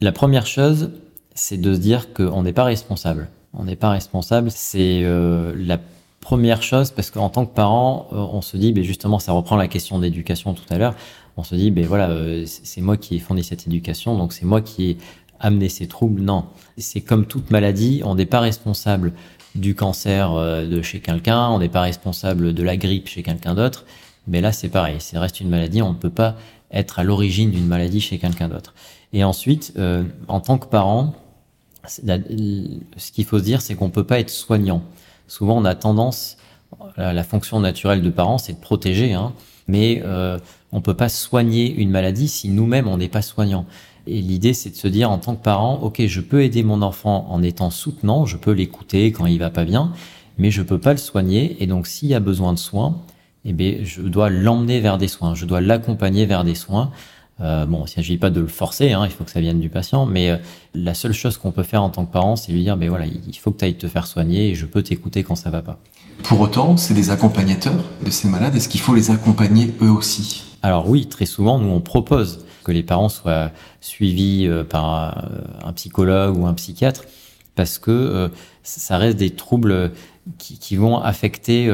La 0.00 0.10
première 0.10 0.46
chose, 0.46 0.90
c'est 1.34 1.60
de 1.60 1.74
se 1.74 1.78
dire 1.78 2.12
qu'on 2.12 2.42
n'est 2.42 2.52
pas 2.52 2.64
responsable. 2.64 3.28
On 3.54 3.64
n'est 3.64 3.76
pas 3.76 3.90
responsable, 3.90 4.50
c'est 4.50 5.04
la 5.56 5.78
première 6.20 6.62
chose, 6.62 6.90
parce 6.90 7.10
qu'en 7.10 7.28
tant 7.28 7.46
que 7.46 7.54
parent, 7.54 8.06
on 8.12 8.40
se 8.42 8.56
dit, 8.56 8.72
ben 8.72 8.84
justement, 8.84 9.18
ça 9.18 9.32
reprend 9.32 9.56
la 9.56 9.66
question 9.66 9.98
d'éducation 9.98 10.54
tout 10.54 10.62
à 10.70 10.78
l'heure, 10.78 10.94
on 11.36 11.44
se 11.44 11.54
dit, 11.54 11.70
ben 11.70 11.86
voilà, 11.86 12.10
euh, 12.10 12.44
c'est 12.46 12.80
moi 12.80 12.96
qui 12.96 13.16
ai 13.16 13.18
fourni 13.18 13.42
cette 13.44 13.66
éducation, 13.66 14.16
donc 14.16 14.32
c'est 14.32 14.44
moi 14.44 14.60
qui 14.60 14.90
ai 14.90 14.98
amené 15.38 15.68
ces 15.68 15.86
troubles. 15.86 16.20
Non, 16.20 16.44
c'est 16.76 17.00
comme 17.00 17.26
toute 17.26 17.50
maladie, 17.50 18.02
on 18.04 18.14
n'est 18.14 18.26
pas 18.26 18.40
responsable 18.40 19.12
du 19.54 19.74
cancer 19.74 20.32
euh, 20.32 20.66
de 20.66 20.82
chez 20.82 21.00
quelqu'un, 21.00 21.48
on 21.48 21.58
n'est 21.58 21.68
pas 21.68 21.80
responsable 21.80 22.54
de 22.54 22.62
la 22.62 22.76
grippe 22.76 23.08
chez 23.08 23.22
quelqu'un 23.22 23.54
d'autre. 23.54 23.84
Mais 24.26 24.40
là, 24.40 24.52
c'est 24.52 24.68
pareil, 24.68 24.96
c'est 24.98 25.18
reste 25.18 25.40
une 25.40 25.48
maladie, 25.48 25.82
on 25.82 25.90
ne 25.90 25.98
peut 25.98 26.10
pas 26.10 26.36
être 26.70 26.98
à 26.98 27.04
l'origine 27.04 27.50
d'une 27.50 27.66
maladie 27.66 28.00
chez 28.00 28.18
quelqu'un 28.18 28.48
d'autre. 28.48 28.74
Et 29.12 29.24
ensuite, 29.24 29.72
euh, 29.76 30.04
en 30.28 30.40
tant 30.40 30.58
que 30.58 30.66
parent, 30.66 31.14
ce 31.86 33.12
qu'il 33.12 33.24
faut 33.24 33.38
se 33.38 33.44
dire, 33.44 33.60
c'est 33.62 33.74
qu'on 33.74 33.90
peut 33.90 34.04
pas 34.04 34.20
être 34.20 34.30
soignant. 34.30 34.82
Souvent, 35.26 35.56
on 35.56 35.64
a 35.64 35.74
tendance, 35.74 36.36
la, 36.96 37.24
fonction 37.24 37.58
naturelle 37.58 38.02
de 38.02 38.10
parent, 38.10 38.38
c'est 38.38 38.52
de 38.52 38.60
protéger, 38.60 39.14
hein, 39.14 39.32
mais 39.66 40.02
on 40.72 40.80
peut 40.80 40.94
pas 40.94 41.08
soigner 41.08 41.74
une 41.74 41.90
maladie 41.90 42.28
si 42.28 42.48
nous-mêmes 42.48 42.88
on 42.88 42.98
n'est 42.98 43.08
pas 43.08 43.22
soignant. 43.22 43.66
Et 44.06 44.20
l'idée, 44.20 44.54
c'est 44.54 44.70
de 44.70 44.76
se 44.76 44.88
dire 44.88 45.10
en 45.10 45.18
tant 45.18 45.36
que 45.36 45.42
parent, 45.42 45.80
ok, 45.82 46.02
je 46.06 46.20
peux 46.20 46.42
aider 46.42 46.62
mon 46.62 46.82
enfant 46.82 47.26
en 47.30 47.42
étant 47.42 47.70
soutenant, 47.70 48.26
je 48.26 48.36
peux 48.36 48.52
l'écouter 48.52 49.12
quand 49.12 49.26
il 49.26 49.38
va 49.38 49.50
pas 49.50 49.64
bien, 49.64 49.92
mais 50.38 50.50
je 50.50 50.62
peux 50.62 50.78
pas 50.78 50.92
le 50.92 50.98
soigner. 50.98 51.62
Et 51.62 51.66
donc, 51.66 51.86
s'il 51.86 52.08
y 52.08 52.14
a 52.14 52.20
besoin 52.20 52.52
de 52.52 52.58
soins, 52.58 53.02
eh 53.44 53.52
bien, 53.52 53.78
je 53.82 54.02
dois 54.02 54.30
l'emmener 54.30 54.80
vers 54.80 54.98
des 54.98 55.08
soins, 55.08 55.34
je 55.34 55.44
dois 55.44 55.60
l'accompagner 55.60 56.26
vers 56.26 56.44
des 56.44 56.54
soins. 56.54 56.90
Euh, 57.40 57.64
bon, 57.64 57.78
il 57.78 57.82
ne 57.82 57.88
s'agit 57.88 58.18
pas 58.18 58.30
de 58.30 58.40
le 58.40 58.46
forcer, 58.46 58.92
hein, 58.92 59.02
il 59.06 59.10
faut 59.10 59.24
que 59.24 59.30
ça 59.30 59.40
vienne 59.40 59.60
du 59.60 59.70
patient, 59.70 60.04
mais 60.04 60.30
euh, 60.30 60.36
la 60.74 60.94
seule 60.94 61.12
chose 61.12 61.38
qu'on 61.38 61.52
peut 61.52 61.62
faire 61.62 61.82
en 61.82 61.88
tant 61.88 62.04
que 62.04 62.12
parent, 62.12 62.36
c'est 62.36 62.52
lui 62.52 62.62
dire, 62.62 62.76
mais 62.76 62.88
voilà, 62.88 63.06
il 63.06 63.36
faut 63.36 63.50
que 63.50 63.58
tu 63.58 63.64
ailles 63.64 63.76
te 63.76 63.88
faire 63.88 64.06
soigner 64.06 64.50
et 64.50 64.54
je 64.54 64.66
peux 64.66 64.82
t'écouter 64.82 65.24
quand 65.24 65.36
ça 65.36 65.50
va 65.50 65.62
pas. 65.62 65.78
Pour 66.22 66.40
autant, 66.40 66.76
c'est 66.76 66.92
des 66.92 67.10
accompagnateurs 67.10 67.82
de 68.04 68.10
ces 68.10 68.28
malades. 68.28 68.54
Est-ce 68.54 68.68
qu'il 68.68 68.80
faut 68.80 68.94
les 68.94 69.10
accompagner 69.10 69.72
eux 69.80 69.90
aussi? 69.90 70.44
Alors 70.62 70.88
oui, 70.88 71.06
très 71.06 71.24
souvent, 71.24 71.58
nous 71.58 71.70
on 71.70 71.80
propose 71.80 72.44
que 72.62 72.72
les 72.72 72.82
parents 72.82 73.08
soient 73.08 73.50
suivis 73.80 74.46
euh, 74.46 74.62
par 74.62 75.16
un, 75.64 75.72
psychologue 75.72 76.36
ou 76.36 76.46
un 76.46 76.52
psychiatre 76.52 77.04
parce 77.54 77.78
que 77.78 78.30
ça 78.62 78.96
reste 78.96 79.16
des 79.16 79.30
troubles 79.30 79.92
qui, 80.38 80.58
qui 80.58 80.76
vont 80.76 80.98
affecter. 80.98 81.68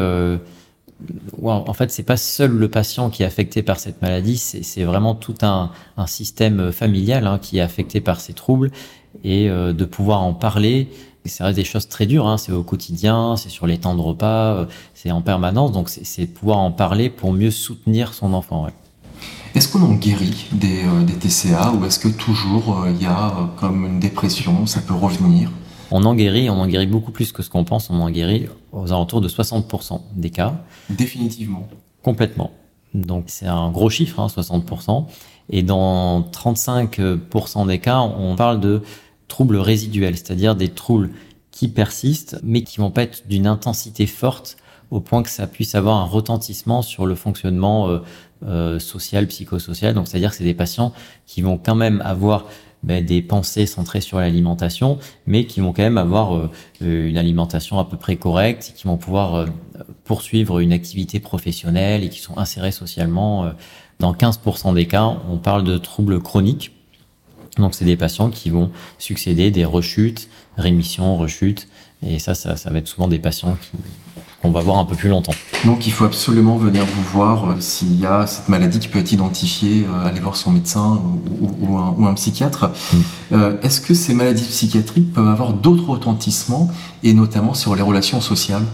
Euh, 1.03 1.49
en 1.49 1.73
fait, 1.73 1.91
c'est 1.91 2.03
pas 2.03 2.17
seul 2.17 2.51
le 2.51 2.69
patient 2.69 3.11
qui 3.11 3.23
est 3.23 3.27
affecté 3.27 3.63
par 3.63 3.79
cette 3.79 4.01
maladie, 4.03 4.39
c'est 4.39 4.85
vraiment 4.85 5.15
tout 5.15 5.35
un, 5.43 5.71
système 6.07 6.73
familial 6.73 7.27
hein, 7.27 7.39
qui 7.41 7.59
est 7.59 7.61
affecté 7.61 8.01
par 8.01 8.21
ces 8.21 8.33
troubles 8.33 8.71
et 9.25 9.49
de 9.49 9.85
pouvoir 9.85 10.23
en 10.23 10.35
parler 10.35 10.89
ça 11.29 11.45
reste 11.45 11.57
des 11.57 11.65
choses 11.65 11.89
très 11.89 12.07
dures, 12.07 12.27
hein. 12.27 12.39
c'est 12.39 12.53
au 12.53 12.63
quotidien, 12.63 13.37
c'est 13.37 13.49
sur 13.49 13.67
les 13.67 13.79
temps 13.79 13.95
de 13.95 14.01
repas, 14.01 14.55
euh, 14.55 14.67
c'est 14.95 15.11
en 15.11 15.23
permanence, 15.23 15.73
donc 15.73 15.89
c'est 15.89 16.27
pouvoir 16.27 16.59
en 16.59 16.71
parler 16.71 17.11
pour 17.11 17.33
mieux 17.33 17.51
soutenir 17.51 18.15
son 18.15 18.33
enfant. 18.33 18.67
Est-ce 19.55 19.69
qu'on 19.69 19.83
en 19.83 19.95
guérit 19.95 20.47
des, 20.53 20.85
euh, 20.85 21.05
TCA 21.21 21.73
ou 21.73 21.85
est-ce 21.85 21.99
que 21.99 22.09
toujours 22.09 22.83
euh, 22.83 22.91
il 22.91 23.03
y 23.03 23.07
a 23.07 23.51
comme 23.57 23.87
une 23.87 24.01
dépression, 24.01 24.67
ça 24.67 24.81
peut 24.81 24.95
revenir? 24.95 25.51
On 25.91 26.05
en 26.05 26.15
guérit, 26.15 26.51
on 26.51 26.61
en 26.61 26.67
guérit 26.67 26.87
beaucoup 26.87 27.13
plus 27.13 27.33
que 27.33 27.43
ce 27.43 27.51
qu'on 27.51 27.65
pense, 27.65 27.91
on 27.91 28.01
en 28.01 28.11
guérit 28.11 28.49
aux 28.73 28.93
alentours 28.93 29.21
de 29.21 29.29
60% 29.29 30.01
des 30.15 30.31
cas. 30.31 30.61
Définitivement 30.91 31.69
Complètement. 32.03 32.51
Donc 32.95 33.25
c'est 33.29 33.47
un 33.47 33.71
gros 33.71 33.91
chiffre, 33.91 34.21
hein, 34.21 34.27
60%. 34.27 35.07
Et 35.51 35.63
dans 35.63 36.23
35% 36.23 37.67
des 37.69 37.79
cas, 37.79 38.01
on 38.01 38.35
parle 38.37 38.61
de 38.61 38.83
troubles 39.29 39.57
résiduels, 39.57 40.17
c'est-à-dire 40.17 40.57
des 40.57 40.69
troubles 40.69 41.11
qui 41.51 41.69
persistent, 41.69 42.39
mais 42.43 42.63
qui 42.63 42.79
vont 42.79 42.91
pas 42.91 43.03
être 43.03 43.27
d'une 43.29 43.47
intensité 43.47 44.07
forte 44.07 44.57
au 44.91 45.01
point 45.01 45.23
que 45.23 45.31
ça 45.31 45.47
puisse 45.47 45.75
avoir 45.75 45.97
un 45.97 46.05
retentissement 46.05 46.83
sur 46.83 47.07
le 47.07 47.15
fonctionnement 47.15 47.89
euh, 47.89 47.99
euh, 48.45 48.79
social, 48.79 49.27
psychosocial. 49.27 49.95
Donc, 49.95 50.07
c'est-à-dire 50.07 50.31
que 50.31 50.37
c'est 50.37 50.45
des 50.45 50.55
patients 50.55 50.93
qui 51.27 51.43
vont 51.43 51.59
quand 51.59 51.75
même 51.75 52.03
avoir 52.05 52.45
ben, 52.83 53.05
des 53.05 53.23
pensées 53.23 53.67
centrées 53.67 54.01
sur 54.01 54.19
l'alimentation, 54.19 54.99
mais 55.27 55.47
qui 55.47 55.61
vont 55.61 55.73
quand 55.73 55.83
même 55.83 55.99
avoir 55.99 56.51
une 56.81 57.17
alimentation 57.17 57.79
à 57.79 57.85
peu 57.85 57.97
près 57.97 58.17
correcte, 58.17 58.73
qui 58.77 58.87
vont 58.87 58.97
pouvoir 58.97 59.47
poursuivre 60.05 60.61
une 60.61 60.73
activité 60.73 61.19
professionnelle 61.19 62.05
et 62.05 62.09
qui 62.09 62.21
sont 62.21 62.39
insérés 62.39 62.73
socialement. 62.73 63.51
Dans 63.99 64.13
15% 64.13 64.75
des 64.75 64.87
cas, 64.87 65.17
on 65.29 65.39
parle 65.39 65.65
de 65.65 65.79
troubles 65.79 66.21
chroniques. 66.21 66.73
Donc 67.57 67.75
c'est 67.75 67.85
des 67.85 67.97
patients 67.97 68.31
qui 68.31 68.51
vont 68.51 68.71
succéder 68.99 69.51
des 69.51 69.65
rechutes, 69.65 70.29
rémissions, 70.57 71.17
rechutes, 71.17 71.69
et 72.03 72.19
ça, 72.19 72.35
ça, 72.35 72.55
va 72.71 72.79
être 72.79 72.89
souvent 72.89 73.09
des 73.09 73.19
patients 73.19 73.57
qu'on 74.43 74.51
va 74.51 74.61
voir 74.61 74.79
un 74.79 74.85
peu 74.85 74.95
plus 74.95 75.09
longtemps. 75.09 75.33
Donc 75.65 75.87
il 75.87 75.93
faut 75.93 76.05
absolument 76.05 76.57
venir 76.57 76.85
vous 76.85 77.03
voir 77.03 77.51
euh, 77.51 77.55
s'il 77.59 77.99
y 77.99 78.07
a 78.07 78.27
cette 78.27 78.49
maladie 78.49 78.79
qui 78.79 78.89
peut 78.89 78.99
être 78.99 79.13
identifiée, 79.13 79.87
euh, 79.89 80.07
aller 80.07 80.21
voir 80.21 80.37
son 80.37 80.53
médecin 80.53 81.01
ou, 81.41 82.07
un, 82.07 82.15
psychiatre. 82.15 82.69
Mm. 82.69 82.97
Euh, 83.33 83.61
est-ce 83.63 83.81
que 83.81 83.95
ces 83.95 84.15
maladies 84.15 84.45
psychiatriques 84.45 85.13
peuvent 85.13 85.29
avoir 85.29 85.53
d'autres 85.53 85.89
retentissements, 85.89 86.71
et 87.03 87.15
notamment 87.15 87.55
sur 87.55 87.75
les 87.75 87.83
relations 87.83 88.21
sociales? 88.21 88.65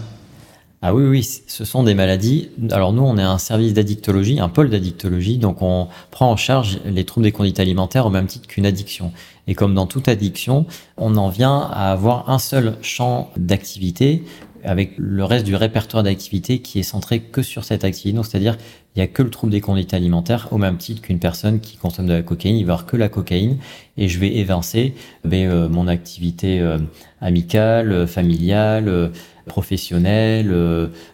Ah 0.85 0.93
oui, 0.93 1.05
oui, 1.05 1.23
ce 1.47 1.63
sont 1.63 1.83
des 1.83 1.93
maladies. 1.93 2.49
Alors 2.71 2.91
nous, 2.91 3.03
on 3.03 3.17
est 3.17 3.23
un 3.23 3.37
service 3.37 3.73
d'addictologie, 3.73 4.41
un 4.41 4.49
pôle 4.49 4.69
d'addictologie, 4.69 5.37
donc 5.37 5.61
on 5.61 5.87
prend 6.11 6.29
en 6.29 6.35
charge 6.35 6.79
les 6.83 7.05
troubles 7.05 7.23
des 7.23 7.31
conduites 7.31 7.61
alimentaires 7.61 8.05
au 8.05 8.09
même 8.09 8.27
titre 8.27 8.47
qu'une 8.47 8.65
addiction. 8.65 9.13
Et 9.47 9.55
comme 9.55 9.75
dans 9.75 9.87
toute 9.87 10.09
addiction, 10.09 10.65
on 10.97 11.15
en 11.15 11.29
vient 11.29 11.69
à 11.71 11.93
avoir 11.93 12.29
un 12.29 12.37
seul 12.37 12.75
champ 12.81 13.31
d'activité 13.37 14.25
avec 14.63 14.93
le 14.97 15.23
reste 15.23 15.45
du 15.45 15.55
répertoire 15.55 16.03
d'activité 16.03 16.59
qui 16.59 16.79
est 16.79 16.83
centré 16.83 17.19
que 17.19 17.41
sur 17.41 17.63
cette 17.63 17.83
activité. 17.83 18.15
Donc 18.15 18.25
c'est-à-dire 18.25 18.57
il 18.95 18.99
n'y 18.99 19.03
a 19.03 19.07
que 19.07 19.23
le 19.23 19.29
trouble 19.29 19.51
des 19.51 19.61
conduites 19.61 19.93
alimentaires 19.93 20.47
au 20.51 20.57
même 20.57 20.77
titre 20.77 21.01
qu'une 21.01 21.19
personne 21.19 21.59
qui 21.59 21.77
consomme 21.77 22.05
de 22.05 22.13
la 22.13 22.21
cocaïne, 22.21 22.57
il 22.57 22.65
va 22.65 22.73
avoir 22.73 22.85
que 22.85 22.97
la 22.97 23.09
cocaïne 23.09 23.57
et 23.97 24.07
je 24.07 24.19
vais 24.19 24.35
évincer 24.35 24.93
ben, 25.25 25.49
euh, 25.49 25.69
mon 25.69 25.87
activité 25.87 26.59
euh, 26.59 26.77
amicale, 27.21 27.91
euh, 27.91 28.07
familiale 28.07 29.11
professionnelle, 29.45 30.55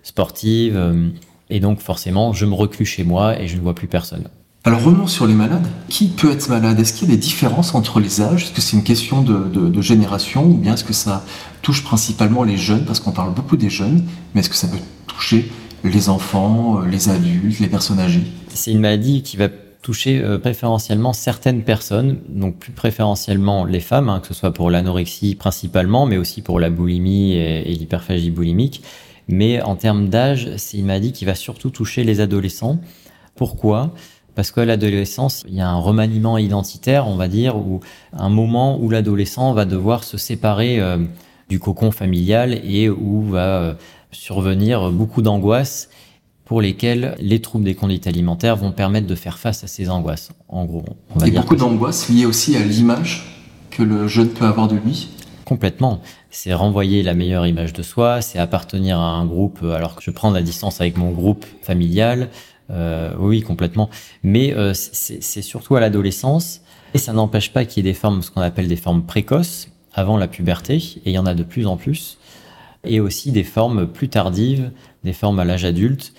sportive. 0.04 0.80
Et 1.50 1.60
donc 1.60 1.80
forcément, 1.80 2.32
je 2.32 2.46
me 2.46 2.54
reclus 2.54 2.86
chez 2.86 3.04
moi 3.04 3.40
et 3.40 3.48
je 3.48 3.56
ne 3.56 3.62
vois 3.62 3.74
plus 3.74 3.88
personne. 3.88 4.30
Alors 4.66 4.84
revenons 4.84 5.08
sur 5.08 5.26
les 5.26 5.34
malades. 5.34 5.66
Qui 5.88 6.08
peut 6.08 6.32
être 6.32 6.50
malade? 6.50 6.80
Est-ce 6.80 6.94
qu'il 6.94 7.08
y 7.08 7.12
a 7.12 7.16
des 7.16 7.22
différences 7.22 7.74
entre 7.74 8.00
les 8.00 8.22
âges? 8.22 8.44
Est-ce 8.44 8.52
que 8.52 8.62
c'est 8.62 8.76
une 8.76 8.84
question 8.84 9.22
de, 9.22 9.82
génération 9.82 10.44
ou 10.44 10.56
bien 10.56 10.74
est-ce 10.74 10.84
que 10.84 10.94
ça 10.94 11.24
touche 11.70 11.84
principalement 11.84 12.44
les 12.44 12.58
jeunes 12.58 12.84
Parce 12.84 13.00
qu'on 13.00 13.12
parle 13.12 13.32
beaucoup 13.32 13.56
des 13.56 13.70
jeunes, 13.70 14.04
mais 14.34 14.42
est-ce 14.42 14.50
que 14.50 14.56
ça 14.56 14.68
peut 14.68 14.80
toucher 15.06 15.52
les 15.84 16.10
enfants, 16.10 16.82
euh, 16.82 16.88
les 16.88 17.10
adultes, 17.10 17.60
les 17.60 17.68
personnes 17.68 18.00
âgées? 18.00 18.24
C'est 18.48 18.72
une 18.72 18.80
maladie 18.80 19.22
qui 19.22 19.38
va 19.38 19.50
toucher 19.84 20.20
euh, 20.20 20.40
préférentiellement 20.40 21.14
certaines 21.14 21.62
personnes, 21.62 22.18
donc 22.28 22.58
plus 22.58 22.72
préférentiellement 22.72 23.66
les 23.66 23.82
femmes, 23.82 24.10
hein, 24.10 24.20
que 24.20 24.26
ce 24.26 24.34
soit 24.34 24.52
pour 24.52 24.72
l'anorexie 24.72 25.36
principalement, 25.36 26.08
mais 26.08 26.18
aussi 26.18 26.42
pour 26.42 26.60
la 26.60 26.72
boulimie 26.72 27.34
et, 27.34 27.66
l'hyperphagie 27.66 28.32
boulimique. 28.32 28.82
Mais 29.28 29.62
en 29.62 29.76
termes 29.76 30.10
d'âge, 30.10 30.50
c'est 30.58 30.80
une 30.80 30.88
maladie 30.88 31.12
qui 31.12 31.24
va 31.24 31.36
surtout 31.36 31.70
toucher 31.70 32.04
les 32.04 32.20
adolescents. 32.20 32.80
Pourquoi? 33.36 33.94
Parce 34.34 34.50
qu'à 34.50 34.66
l'adolescence, 34.66 35.44
il 35.48 35.54
y 35.54 35.62
a 35.62 35.70
un 35.70 35.78
remaniement 35.78 36.40
identitaire, 36.40 37.08
on 37.08 37.16
va 37.16 37.28
dire, 37.28 37.58
ou 37.58 37.82
un 38.12 38.30
moment 38.30 38.80
où 38.80 38.90
l'adolescent 38.90 39.54
va 39.54 39.66
devoir 39.66 40.04
se 40.04 40.18
séparer 40.18 40.80
euh, 40.80 40.98
du 41.50 41.60
cocon 41.60 41.92
familial 41.92 42.60
et 42.64 42.90
où 42.90 43.24
va 43.24 43.62
euh, 43.62 43.74
survenir 44.12 44.92
beaucoup 44.92 45.22
d'angoisse 45.22 45.90
pour 46.46 46.62
lesquels 46.62 47.16
les 47.20 47.42
troubles 47.42 47.66
des 47.66 47.76
conduites 47.76 48.08
alimentaires 48.08 48.56
vont 48.56 48.72
permettre 48.72 49.08
de 49.08 49.16
faire 49.16 49.38
face 49.38 49.64
à 49.64 49.68
ces 49.68 49.90
angoisses. 49.90 50.30
En 50.48 50.66
gros, 50.66 50.84
on 51.16 51.20
va 51.20 51.28
Et 51.28 51.32
beaucoup 51.32 51.56
d'angoisses 51.56 52.10
liées 52.10 52.26
aussi 52.26 52.56
à 52.56 52.64
l'image 52.64 53.24
que 53.70 53.84
le 53.84 54.08
jeune 54.08 54.30
peut 54.30 54.46
avoir 54.46 54.68
de 54.68 54.76
lui. 54.76 55.10
Complètement. 55.46 56.02
C'est 56.32 56.54
renvoyer 56.54 57.02
la 57.04 57.14
meilleure 57.14 57.48
image 57.48 57.74
de 57.74 57.82
soi, 57.82 58.22
c'est 58.22 58.40
appartenir 58.40 59.00
à 59.00 59.12
un 59.16 59.26
groupe 59.26 59.64
alors 59.64 59.96
que 59.96 60.04
je 60.04 60.12
prends 60.12 60.32
la 60.32 60.42
distance 60.42 60.82
avec 60.82 60.98
mon 60.98 61.12
groupe 61.12 61.46
familial. 61.62 62.30
Euh, 62.72 63.14
oui, 63.20 63.42
complètement. 63.42 63.90
Mais 64.24 64.54
euh, 64.54 64.74
c'est 64.74 65.42
surtout 65.42 65.76
à 65.76 65.80
l'adolescence. 65.80 66.62
Et 66.94 66.98
ça 66.98 67.14
n'empêche 67.14 67.52
pas 67.52 67.66
qu'il 67.66 67.86
y 67.86 67.88
ait 67.88 67.92
des 67.92 67.98
formes, 67.98 68.22
ce 68.22 68.32
qu'on 68.32 68.42
appelle 68.42 68.68
des 68.68 68.76
formes 68.76 69.04
précoces, 69.04 69.70
avant 69.94 70.18
la 70.18 70.28
puberté, 70.28 70.76
et 70.76 71.02
il 71.10 71.14
y 71.14 71.18
en 71.18 71.26
a 71.26 71.34
de 71.34 71.44
plus 71.44 71.68
en 71.68 71.78
plus. 71.78 72.18
Et 72.84 73.00
aussi 73.00 73.32
des 73.32 73.44
formes 73.44 73.88
plus 73.88 74.10
tardives, 74.10 74.72
des 75.04 75.14
formes 75.14 75.40
à 75.40 75.46
l'âge 75.46 75.66
adulte, 75.66 76.14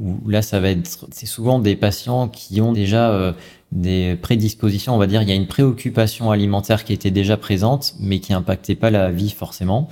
où 0.00 0.28
là, 0.28 0.42
ça 0.42 0.60
va 0.60 0.70
être, 0.70 1.06
c'est 1.10 1.26
souvent 1.26 1.58
des 1.58 1.76
patients 1.76 2.28
qui 2.28 2.60
ont 2.60 2.72
déjà 2.72 3.10
euh, 3.10 3.32
des 3.72 4.16
prédispositions, 4.20 4.94
on 4.94 4.98
va 4.98 5.06
dire, 5.06 5.22
il 5.22 5.28
y 5.28 5.32
a 5.32 5.34
une 5.34 5.46
préoccupation 5.46 6.30
alimentaire 6.30 6.84
qui 6.84 6.92
était 6.92 7.10
déjà 7.10 7.36
présente, 7.36 7.94
mais 7.98 8.20
qui 8.20 8.32
impactait 8.32 8.74
pas 8.74 8.90
la 8.90 9.10
vie 9.10 9.30
forcément. 9.30 9.88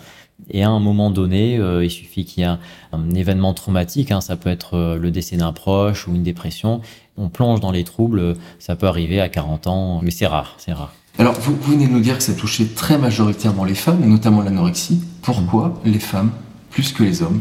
Et 0.50 0.62
à 0.62 0.68
un 0.68 0.80
moment 0.80 1.10
donné, 1.10 1.58
euh, 1.58 1.84
il 1.84 1.90
suffit 1.90 2.24
qu'il 2.24 2.42
y 2.42 2.46
ait 2.46 2.50
un, 2.92 3.10
événement 3.14 3.54
traumatique, 3.54 4.10
hein, 4.10 4.20
ça 4.20 4.36
peut 4.36 4.50
être 4.50 4.74
euh, 4.74 4.98
le 4.98 5.10
décès 5.10 5.36
d'un 5.36 5.52
proche 5.52 6.06
ou 6.06 6.14
une 6.14 6.22
dépression, 6.22 6.80
on 7.16 7.28
plonge 7.28 7.60
dans 7.60 7.70
les 7.70 7.84
troubles, 7.84 8.34
ça 8.58 8.76
peut 8.76 8.86
arriver 8.86 9.20
à 9.20 9.28
40 9.28 9.68
ans, 9.68 10.00
mais 10.02 10.10
c'est 10.10 10.26
rare, 10.26 10.54
c'est 10.58 10.72
rare. 10.72 10.92
Alors, 11.16 11.34
vous, 11.34 11.56
venez 11.70 11.86
de 11.86 11.92
nous 11.92 12.00
dire 12.00 12.18
que 12.18 12.24
ça 12.24 12.34
touchait 12.34 12.66
très 12.74 12.98
majoritairement 12.98 13.64
les 13.64 13.76
femmes, 13.76 14.02
et 14.02 14.06
notamment 14.06 14.42
l'anorexie. 14.42 15.00
Pourquoi 15.22 15.80
les 15.84 16.00
femmes 16.00 16.32
plus 16.70 16.92
que 16.92 17.04
les 17.04 17.22
hommes? 17.22 17.40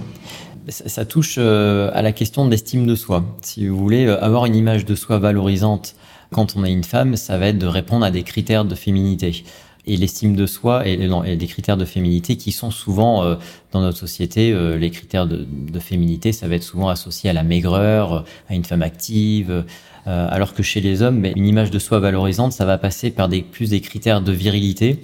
Ça, 0.69 1.05
touche 1.05 1.35
euh, 1.39 1.89
à 1.93 2.03
la 2.03 2.11
question 2.11 2.45
de 2.45 2.51
l'estime 2.51 2.85
de 2.85 2.93
soi. 2.93 3.25
Si 3.41 3.67
vous 3.67 3.75
voulez 3.75 4.05
euh, 4.05 4.23
avoir 4.23 4.45
une 4.45 4.55
image 4.55 4.85
de 4.85 4.93
soi 4.93 5.17
valorisante 5.17 5.95
quand 6.31 6.55
on 6.55 6.63
est 6.63 6.71
une 6.71 6.83
femme, 6.83 7.15
ça 7.15 7.37
va 7.39 7.47
être 7.47 7.57
de 7.57 7.65
répondre 7.65 8.05
à 8.05 8.11
des 8.11 8.21
critères 8.21 8.63
de 8.63 8.75
féminité. 8.75 9.43
Et 9.85 9.97
l'estime 9.97 10.35
de 10.35 10.45
soi 10.45 10.87
et, 10.87 10.95
des 11.35 11.47
critères 11.47 11.75
de 11.75 11.83
féminité 11.83 12.37
qui 12.37 12.51
sont 12.51 12.71
souvent 12.71 13.23
euh, 13.23 13.35
dans 13.71 13.81
notre 13.81 13.97
société, 13.97 14.55
les 14.77 14.91
critères 14.91 15.27
de, 15.27 15.45
féminité, 15.79 16.31
ça 16.31 16.47
va 16.47 16.55
être 16.55 16.63
souvent 16.63 16.87
associé 16.87 17.29
à 17.29 17.33
la 17.33 17.43
maigreur, 17.43 18.23
à 18.47 18.55
une 18.55 18.63
femme 18.63 18.83
active, 18.83 19.65
alors 20.05 20.53
que 20.53 20.63
chez 20.63 20.81
les 20.81 21.01
hommes, 21.01 21.25
une 21.25 21.47
image 21.47 21.71
de 21.71 21.79
soi 21.79 21.99
valorisante, 21.99 22.51
ça 22.51 22.65
va 22.65 22.77
passer 22.77 23.09
par 23.09 23.29
des, 23.29 23.41
plus 23.41 23.69
des 23.69 23.79
critères 23.79 24.21
de 24.21 24.31
virilité, 24.31 25.01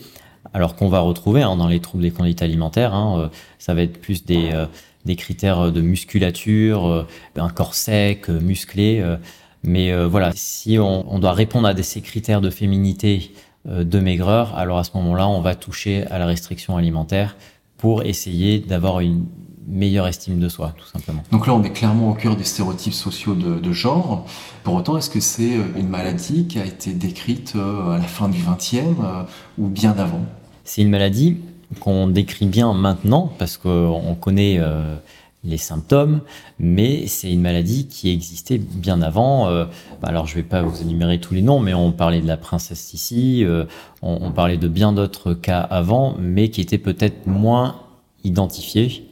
alors 0.54 0.76
qu'on 0.76 0.90
va 0.90 1.00
retrouver 1.00 1.42
hein, 1.42 1.56
dans 1.56 1.68
les 1.68 1.80
troubles 1.80 2.04
des 2.04 2.12
conduites 2.12 2.42
alimentaires, 2.42 2.94
hein, 2.94 3.30
ça 3.60 3.74
va 3.74 3.82
être 3.84 4.02
plus 4.02 4.26
des 4.26 4.52
des 5.06 5.16
critères 5.16 5.72
de 5.72 5.82
musculature, 5.82 6.88
euh, 6.88 7.08
un 7.36 7.50
corps 7.50 7.74
sec, 7.74 8.30
euh, 8.30 8.40
musclé. 8.40 9.00
Euh, 9.00 9.18
mais 9.64 9.94
voilà, 10.06 10.32
si 10.36 10.80
on, 10.80 11.20
doit 11.20 11.34
répondre 11.34 11.68
à 11.68 11.76
ces 11.84 12.00
critères 12.00 12.40
de 12.40 12.50
féminité, 12.50 13.34
de 13.66 14.00
maigreur, 14.00 14.58
alors 14.58 14.78
à 14.78 14.86
ce 14.86 14.92
moment-là, 14.96 15.28
on 15.28 15.42
va 15.42 15.54
toucher 15.54 16.08
à 16.08 16.18
la 16.18 16.26
restriction 16.26 16.78
alimentaire 16.78 17.36
pour 17.76 18.04
essayer 18.04 18.60
d'avoir 18.60 19.02
une 19.02 19.26
meilleure 19.70 20.08
estime 20.08 20.40
de 20.40 20.50
soi, 20.50 20.74
tout 20.78 20.88
simplement. 20.88 21.24
Donc 21.32 21.48
là, 21.48 21.54
on 21.54 21.64
est 21.64 21.72
clairement 21.72 22.10
au 22.10 22.14
cœur 22.14 22.36
des 22.36 22.44
stéréotypes 22.44 22.94
sociaux 22.94 23.36
de, 23.36 23.72
genre. 23.72 24.26
Pour 24.64 24.74
autant, 24.74 24.98
est-ce 24.98 25.10
que 25.10 25.20
c'est 25.20 25.52
une 25.78 25.88
maladie 25.88 26.48
qui 26.48 26.60
a 26.60 26.66
été 26.66 26.92
décrite 26.94 27.56
à 27.56 27.98
la 27.98 28.08
fin 28.08 28.30
du 28.30 28.40
XXe 28.40 28.98
ou 29.58 29.68
bien 29.68 29.92
avant 29.92 30.22
C'est 30.64 30.82
une 30.82 30.90
maladie 30.90 31.38
qu'on 31.80 32.08
décrit 32.08 32.46
bien 32.46 32.74
maintenant 32.74 33.32
parce 33.38 33.58
qu'on 33.58 34.16
connaît 34.20 34.58
euh, 34.60 34.96
les 35.44 35.58
symptômes, 35.58 36.22
mais 36.60 37.08
c'est 37.08 37.32
une 37.32 37.42
maladie 37.42 37.88
qui 37.88 38.10
existait 38.10 38.58
bien 38.58 39.02
avant. 39.02 39.48
Euh, 39.48 39.66
alors 40.04 40.26
je 40.26 40.36
ne 40.36 40.42
vais 40.42 40.48
pas 40.48 40.62
vous 40.62 40.82
énumérer 40.82 41.20
tous 41.20 41.34
les 41.34 41.42
noms, 41.42 41.60
mais 41.60 41.74
on 41.74 41.92
parlait 41.92 42.22
de 42.22 42.28
la 42.28 42.38
princesse 42.38 43.14
euh, 43.14 43.66
on, 44.02 44.32
parlait 44.32 44.58
de 44.58 44.68
bien 44.68 44.94
d'autres 44.94 45.34
cas 45.34 45.60
avant, 45.60 46.16
mais 46.20 46.50
qui 46.50 46.62
étaient 46.62 46.78
peut-être 46.78 47.28
moins 47.28 47.76
identifiés 48.24 49.09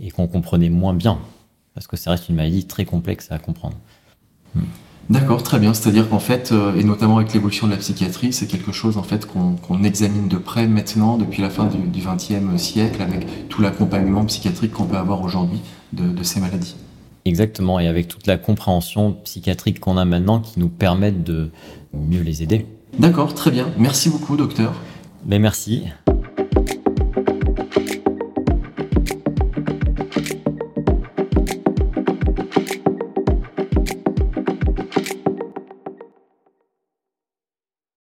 et 0.00 0.10
qu'on 0.10 0.26
comprenait 0.26 0.70
moins 0.70 0.94
bien, 0.94 1.18
parce 1.74 1.86
que 1.86 1.96
ça 1.96 2.10
reste 2.12 2.28
une 2.28 2.36
maladie 2.36 2.66
très 2.66 2.84
complexe 2.84 3.30
à 3.30 3.38
comprendre. 3.38 3.76
Hmm. 4.54 4.62
D'accord, 5.10 5.42
très 5.42 5.58
bien. 5.58 5.72
C'est-à-dire 5.72 6.08
qu'en 6.08 6.18
fait, 6.18 6.52
euh, 6.52 6.74
et 6.74 6.84
notamment 6.84 7.16
avec 7.16 7.32
l'évolution 7.32 7.66
de 7.66 7.72
la 7.72 7.78
psychiatrie, 7.78 8.32
c'est 8.32 8.46
quelque 8.46 8.72
chose 8.72 8.98
en 8.98 9.02
fait 9.02 9.26
qu'on 9.26 9.82
examine 9.82 10.28
de 10.28 10.36
près 10.36 10.66
maintenant 10.66 11.16
depuis 11.16 11.40
la 11.40 11.48
fin 11.48 11.64
du 11.64 11.78
XXe 11.78 12.60
siècle, 12.60 13.00
avec 13.00 13.48
tout 13.48 13.62
l'accompagnement 13.62 14.24
psychiatrique 14.26 14.72
qu'on 14.72 14.84
peut 14.84 14.98
avoir 14.98 15.22
aujourd'hui 15.22 15.60
de, 15.94 16.22
ces 16.22 16.40
maladies. 16.40 16.76
Exactement, 17.24 17.80
et 17.80 17.88
avec 17.88 18.08
toute 18.08 18.26
la 18.26 18.36
compréhension 18.36 19.12
psychiatrique 19.24 19.80
qu'on 19.80 19.96
a 19.96 20.04
maintenant 20.04 20.40
qui 20.40 20.60
nous 20.60 20.68
permettent 20.68 21.24
de 21.24 21.50
mieux 21.94 22.22
les 22.22 22.42
aider. 22.42 22.66
D'accord, 22.98 23.34
très 23.34 23.50
bien. 23.50 23.68
Merci 23.78 24.10
beaucoup, 24.10 24.36
docteur. 24.36 24.74
Mais 25.24 25.36
ben, 25.36 25.42
merci. 25.42 25.84